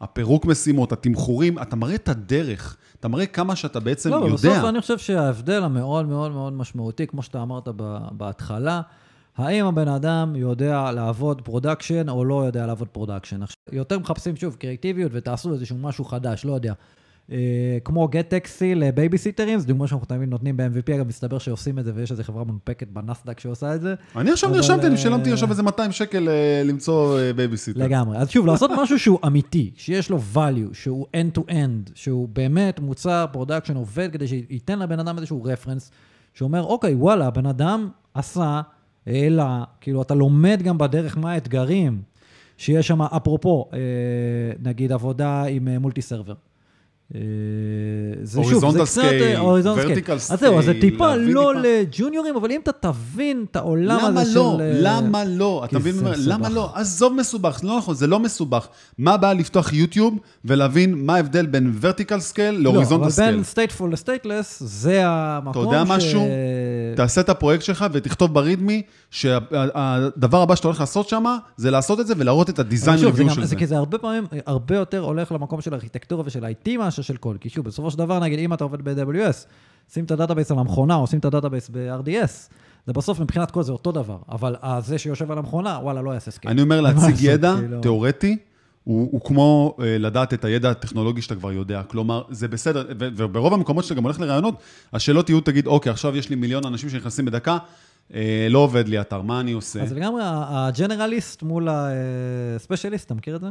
[0.00, 4.34] הפירוק משימות, התמחורים, אתה מראה את הדרך, אתה מראה כמה שאתה בעצם לא, יודע.
[4.34, 7.68] בסוף אני חושב שההבדל המאוד מאוד מאוד משמעותי, כמו שאתה אמרת
[8.12, 8.80] בהתחלה,
[9.36, 13.40] האם הבן אדם יודע לעבוד production או לא יודע לעבוד production.
[13.72, 16.72] יותר מחפשים, שוב, קריאטיביות ותעשו איזשהו משהו חדש, לא יודע.
[17.32, 21.92] אה, כמו GetTaxi לבייביסיטרים, זו דוגמה שאנחנו תמיד נותנים ב-MVP, אגב, מסתבר שעושים את זה
[21.94, 23.94] ויש איזו חברה מונפקת בנסדק שעושה את זה.
[24.16, 27.80] אני עכשיו נרשמתי, אני אה, שילמתי עכשיו איזה 200 שקל אה, למצוא אה, בייביסיטר.
[27.80, 28.18] לגמרי.
[28.18, 33.76] אז שוב, לעשות משהו שהוא אמיתי, שיש לו value, שהוא end-to-end, שהוא באמת מוצר production
[33.76, 35.90] עובד, כדי שייתן לבן אדם איזשהו רפרנס,
[36.34, 38.60] שאומר, אוקיי, וואלה, הבן אדם עשה,
[39.06, 42.02] העלה, כאילו, אתה לומד גם בדרך מה האתגרים
[42.56, 43.78] שיש שם, אפרופו, אה,
[44.62, 46.34] נגיד עבודה עם אה, multi server.
[47.14, 47.20] אה,
[48.22, 49.02] זה שוב, זה קצת...
[49.02, 50.32] אה, horizontal vertical scale.
[50.32, 51.52] אז זהו, אז זה טיפה לא.
[51.54, 54.56] לג'וניורים, אבל אם אתה תבין את העולם למה הזה לא?
[54.58, 54.62] של...
[54.62, 55.62] אה, למה לא?
[55.64, 55.94] אתה מבין?
[56.16, 56.48] למה.
[56.48, 56.70] לא?
[56.74, 58.68] עזוב מסובך, זה לא נכון, זה לא מסובך.
[58.98, 63.34] מה הבעיה לפתוח יוטיוב ולהבין מה ההבדל בין vertical scale לא, ל horizontal אבל scale?
[63.34, 65.88] בין stateful ל stateless, זה המקום יודע ש...
[65.88, 66.26] משהו?
[66.96, 71.24] תעשה את הפרויקט שלך ותכתוב ב README שהדבר הבא שאתה הולך לעשות שם
[71.56, 73.06] זה לעשות את זה ולהראות את אבל ה design של
[73.44, 77.36] זה זה הרבה פעמים, הרבה יותר הולך למקום של ארכיטקטורה ושל IT מאשר של קוד.
[77.40, 79.46] כי שוב, בסופו של דבר, נגיד, אם אתה עובד ב-AWS,
[79.92, 82.52] שים את ה database על המכונה או שים את ה database ב-RDS,
[82.86, 86.10] זה בסוף מבחינת קוד זה אותו דבר, אבל אה, זה שיושב על המכונה, וואלה, לא
[86.10, 86.52] יעשה scale.
[86.52, 87.80] אני אומר להציג ידע כאילו.
[87.80, 88.36] תיאורטי,
[88.84, 91.82] הוא, הוא כמו אה, לדעת את הידע הטכנולוגי שאתה כבר יודע.
[91.82, 94.54] כלומר, זה בסדר, ו- וברוב המקומות שאתה גם הולך לרעיונות,
[94.92, 97.58] השאלות יהיו, תגיד, אוקיי, עכשיו יש לי מיליון אנשים שנכנסים בדקה,
[98.14, 99.82] אה, לא עובד לי אתר, מה אני עושה?
[99.82, 103.48] אז לגמרי, הג'נרליסט מול הספיישליסט, אתה מכיר את זה?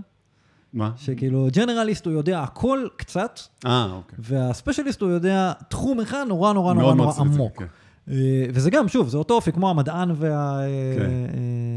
[0.73, 0.91] מה?
[0.95, 4.19] שכאילו, ג'נרליסט הוא יודע הכל קצת, אה, אוקיי.
[4.19, 7.57] והספיישליסט הוא יודע תחום אחד נורא נורא נורא נורא עמוק.
[7.57, 7.65] כן.
[8.09, 10.21] אה, וזה גם, שוב, זה אותו אופי, כמו המדען כן.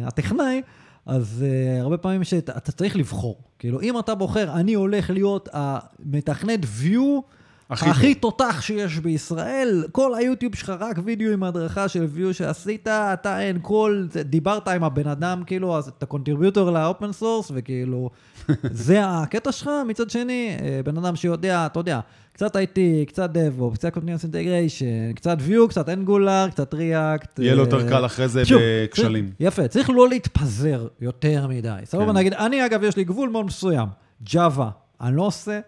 [0.05, 0.63] והטכנאי,
[1.07, 3.37] אז uh, הרבה פעמים שאתה אתה צריך לבחור.
[3.59, 7.23] כאילו, אם אתה בוחר, אני הולך להיות המתכנת Vue
[7.71, 12.89] הכי הכי תותח שיש בישראל, כל היוטיוב שלך רק וידאו עם הדרכה של Vue שעשית,
[12.89, 18.11] אתה אין כל, דיברת עם הבן אדם, כאילו, אז אתה contributor ל open source, וכאילו,
[18.87, 19.71] זה הקטע שלך.
[19.89, 22.01] מצד שני, אה, בן אדם שיודע, אתה יודע,
[22.33, 27.27] קצת IT, קצת DevOps, קצת Continuous Integration, קצת Vue, קצת Angular, קצת React.
[27.39, 29.31] יהיה לו יותר אה, קל אחרי זה בכשלים.
[29.41, 31.81] יפה, צריך לא להתפזר יותר מדי.
[31.85, 32.17] סבבה, כן.
[32.17, 33.89] נגיד, אני אגב, יש לי גבול מאוד מסוים.
[34.27, 34.63] Java,
[35.01, 35.61] אני לא עושה,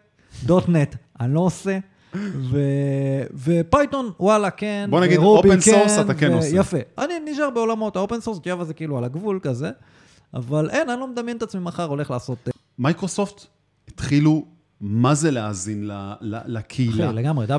[0.46, 1.78] .NET, אני לא עושה,
[2.14, 2.58] ו-
[3.34, 6.56] ו Python, וואלה, כן, בוא נגיד, ו Ruby, open source אתה כן ו- עושה.
[6.56, 6.76] יפה.
[6.98, 9.70] אני נשאר בעולמות ה open source, Java זה כאילו על הגבול כזה,
[10.34, 12.38] אבל אין, אני לא מדמיין את עצמי מחר הולך לעשות...
[12.46, 13.46] אה, מייקרוסופט
[13.88, 14.44] התחילו,
[14.80, 17.06] מה זה להאזין ל- ל- לקהילה?
[17.06, 17.50] אחי, לגמרי, WSL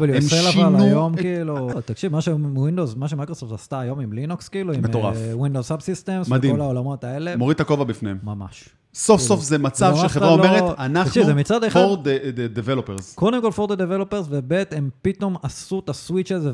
[0.60, 4.74] אבל היום, את- כאילו, תקשיב, מה ש Windows, מה שמייקרוסופט עשתה היום עם לינוקס, כאילו,
[4.74, 5.18] עם מטורף.
[5.34, 6.54] Windows subsystems, מדהים.
[6.54, 8.18] וכל העולמות האלה, מוריד את הכובע בפניהם.
[8.24, 8.70] ממש.
[8.94, 11.12] סוף סוף זה מצב שחברה לא- אומרת, אנחנו
[11.70, 13.16] for the developers.
[13.16, 16.52] קודם כל for the developers, וב' הם פתאום עשו את ה switch הזה,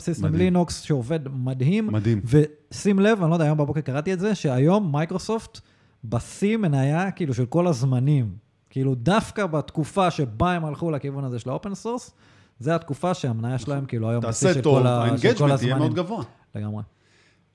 [0.00, 0.38] system מדהים.
[0.38, 1.86] לינוקס, שעובד מדהים.
[1.92, 2.20] מדהים.
[2.24, 5.60] ושים לב, אני לא יודע, היום בבוקר קראתי את זה, שהיום מייקרוסופט
[6.04, 8.32] בשיא מניה כאילו של כל הזמנים.
[8.70, 12.10] כאילו דווקא בתקופה שבה הם הלכו לכיוון הזה של ה open source,
[12.58, 15.51] זה התקופה שהמניה שלהם כאילו היום בשיא תעשה של טוב, כל ה- של כל ה
[15.51, 16.04] engagement יהיה מאוד הזמנים.
[16.04, 16.24] גבוה.
[16.54, 16.82] לגמרי.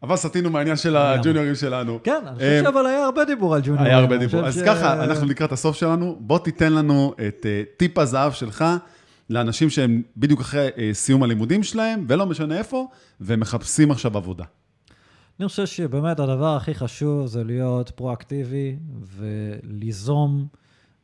[0.04, 2.00] אבל סטינו מהעניין של הג'וניורים שלנו.
[2.04, 3.86] כן, אני אה, חושב שאבל היה הרבה דיבור על ג'וניור.
[3.86, 4.46] היה הרבה דיבור.
[4.46, 6.18] אז ככה, אנחנו לקראת הסוף שלנו.
[6.20, 8.66] בוא תיתן לנו את אה, טיפ הזהב שלך
[9.30, 12.88] לאנשים שהם בדיוק אחרי אה, סיום הלימודים שלהם, ולא משנה איפה,
[13.20, 14.44] והם מחפשים עכשיו עבודה.
[15.40, 18.76] אני חושב שבאמת הדבר הכי חשוב זה להיות פרואקטיבי
[19.18, 20.48] וליזום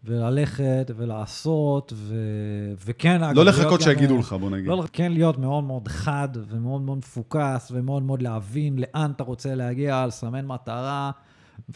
[0.05, 2.15] וללכת ולעשות, ו...
[2.85, 3.23] וכן...
[3.23, 4.67] אגב, לא להיות לחכות שיגידו אה, לך, בוא נגיד.
[4.67, 9.55] לא, כן להיות מאוד מאוד חד ומאוד מאוד מפוקס ומאוד מאוד להבין לאן אתה רוצה
[9.55, 11.11] להגיע, לסמן מטרה,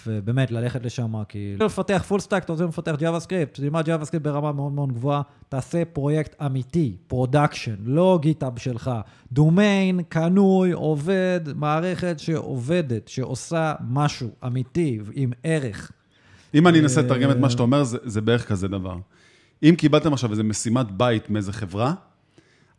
[0.07, 1.55] ובאמת ללכת לשם, כי...
[1.59, 6.41] לפתח full stack, אתה רוצה לפתח JavaScript, תלמד JavaScript ברמה מאוד מאוד גבוהה, תעשה פרויקט
[6.41, 8.91] אמיתי, production, לא GitHub שלך,
[9.31, 15.91] דומיין, קנוי, עובד, מערכת שעובדת, שעושה משהו אמיתי, עם ערך.
[16.53, 18.97] אם אני אנסה לתרגם את מה שאתה אומר, זה, זה בערך כזה דבר.
[19.63, 21.93] אם קיבלתם עכשיו איזו משימת בית מאיזה חברה,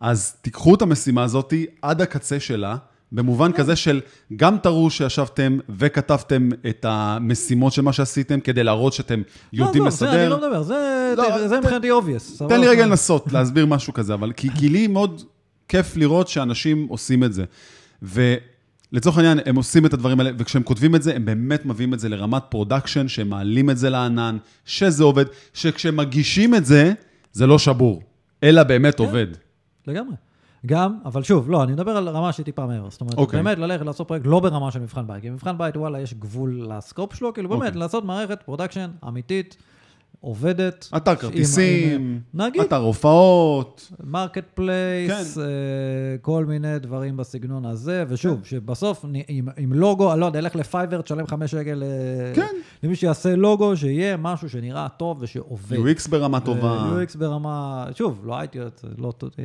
[0.01, 2.77] אז תיקחו את המשימה הזאת עד הקצה שלה,
[3.13, 4.01] במובן כזה של
[4.37, 9.99] גם תראו שישבתם וכתבתם את המשימות של מה שעשיתם, כדי להראות שאתם יודעים לא, עזוב,
[9.99, 10.29] זה אני לסדר.
[10.29, 12.49] לא מדבר, זה, לא, זה מבחינתי obvious.
[12.49, 12.69] תן לי?
[12.69, 15.23] רגע לנסות להסביר משהו כזה, אבל כי, כי לי מאוד
[15.69, 17.45] כיף לראות שאנשים עושים את זה.
[18.93, 22.01] ולצורך העניין, הם עושים את הדברים האלה, וכשהם כותבים את זה, הם באמת מביאים את
[22.01, 25.25] זה לרמת production, שהם מעלים את זה לענן, שזה עובד,
[25.55, 26.93] שכשהם מגישים את זה,
[27.33, 28.03] זה לא שבור,
[28.43, 29.05] אלא באמת כן.
[29.05, 29.27] עובד.
[29.87, 30.15] לגמרי.
[30.67, 32.91] גם, אבל שוב, לא, אני מדבר על רמה שהיא טיפה מעבר.
[32.91, 33.43] זאת אומרת, אוקיי.
[33.43, 36.67] באמת ללכת לעשות פרויקט לא ברמה של מבחן בית, כי מבחן בית, וואלה, יש גבול
[36.69, 37.81] ל scope שלו, כאילו באמת, אוקיי.
[37.81, 39.57] לעשות מערכת production אמיתית,
[40.21, 40.89] עובדת.
[40.97, 45.41] אתר כרטיסים, נגיד, אתר הופעות, marketplace, כן.
[46.23, 50.57] כל מיני דברים בסגנון הזה, ושוב, שבסוף, נ- עם, עם לוגו, אני לא יודע, לך
[50.57, 52.55] ל-Fiverr, תשלם חמש שקל אה, כן.
[52.83, 55.77] למי שיעשה לוגו, שיהיה משהו שנראה טוב ושעובד.
[55.77, 56.87] UX ברמה טובה.
[57.15, 58.59] UX ברמה, שוב, לא הייתי,
[58.99, 59.45] לא, אה,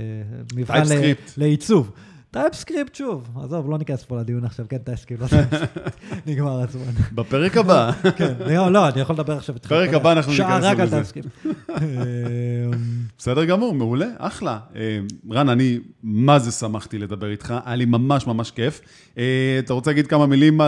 [0.55, 1.31] מבחן ל- TypeScript.
[1.37, 1.91] לעיצוב.
[2.33, 5.95] TypeScript, שוב, עזוב, לא ניכנס פה לדיון עכשיו, כן, TypeScript, לא TypeScript.
[6.25, 6.91] נגמר הזמן.
[7.11, 7.91] בפרק הבא.
[8.17, 9.69] כן, לא, אני יכול לדבר עכשיו איתך.
[9.69, 10.95] פרק הבא אנחנו שעה ניכנס רק על לזה.
[10.95, 11.29] TypeScript.
[11.45, 12.71] אמ,
[13.17, 14.59] בסדר גמור, מעולה, אחלה.
[14.75, 14.99] אה,
[15.31, 18.81] רן, אני מה זה שמחתי לדבר איתך, היה לי ממש ממש כיף.
[19.17, 20.67] אה, אתה רוצה להגיד כמה מילים אה,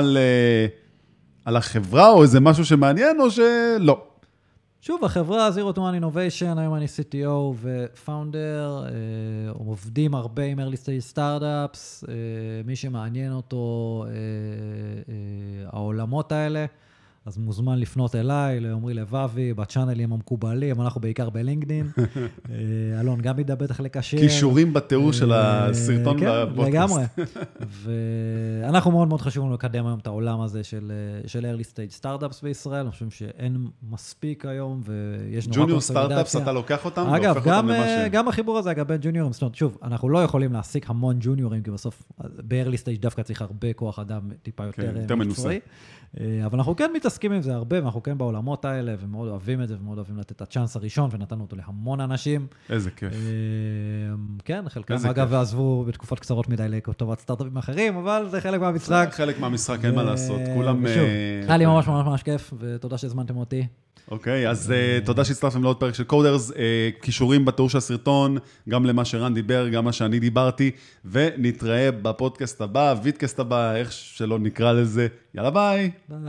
[1.46, 4.02] על החברה, או איזה משהו שמעניין, או שלא?
[4.88, 8.90] שוב, החברה Zero to One Innovation, היום אני CTO ו-Founder, אה,
[9.54, 12.14] עובדים הרבה עם early stage startups, אה,
[12.66, 16.66] מי שמעניין אותו אה, אה, העולמות האלה,
[17.26, 21.88] אז מוזמן לפנות אליי, לעמרי לבבי, בצ'אנלים המקובלים, אנחנו בעיקר בלינקדין.
[22.50, 24.18] אה, אלון גם ידע בטח לקשר.
[24.18, 26.68] קישורים בתיאור של אה, הסרטון כן, בפודקאסט.
[26.70, 27.04] לגמרי.
[28.64, 30.92] ואנחנו מאוד מאוד חשוב לנו לקדם היום את העולם הזה של,
[31.24, 35.82] אה, של early stage startups בישראל, אני חושב שאין מספיק היום, ויש נורא ג'וניור.
[35.82, 38.10] סטארט-אפס, אתה לוקח אותם אגב, והופך גם, אותם למה אה, שהם.
[38.12, 41.64] גם החיבור הזה, אגב, בין ג'וניורים, זאת אומרת, שוב, אנחנו לא יכולים להעסיק המון ג'וניורים,
[41.64, 45.42] כי בסוף ב-early stage דווקא צריך הרבה כוח אדם טיפה יותר, כן, יותר מנוסה.
[45.42, 45.60] מקצועי.
[46.46, 49.76] אבל אנחנו כן מתעסקים עם זה הרבה, ואנחנו כן בעולמות האלה, ומאוד אוהבים את זה,
[49.82, 52.48] ומאוד אוהבים לתת את הצ'אנס הראשון, ונתנו אותו להמון אנשים.
[52.70, 53.14] איזה כיף.
[53.14, 53.18] אה,
[54.46, 55.34] כן, חלקם אגב.
[55.34, 59.08] עזבו בתקופות קצרות מדי לטובת סטארט-אפים אחרים, אבל זה חלק מהמשחק.
[59.12, 60.42] חלק מהמשחק, אין מה לעשות.
[60.56, 60.84] כולם...
[60.84, 63.68] ושוב, אה, היה לי ממש ממש ממש כיף, ותודה שהזמנתם אותי.
[64.12, 66.52] אוקיי, אז אה, תודה שהצטרפתם לעוד פרק של קודרס.
[66.52, 68.38] אה, קישורים בתיאור של הסרטון,
[68.70, 70.72] גם למה שרן דיבר, גם מה שאני דיברתי,
[71.06, 75.08] ונתראה בפודקאסט הבא, vidcast הבא, איך שלא נקרא לזה.
[75.36, 75.92] יאללה ביי.
[76.10, 76.20] ביי.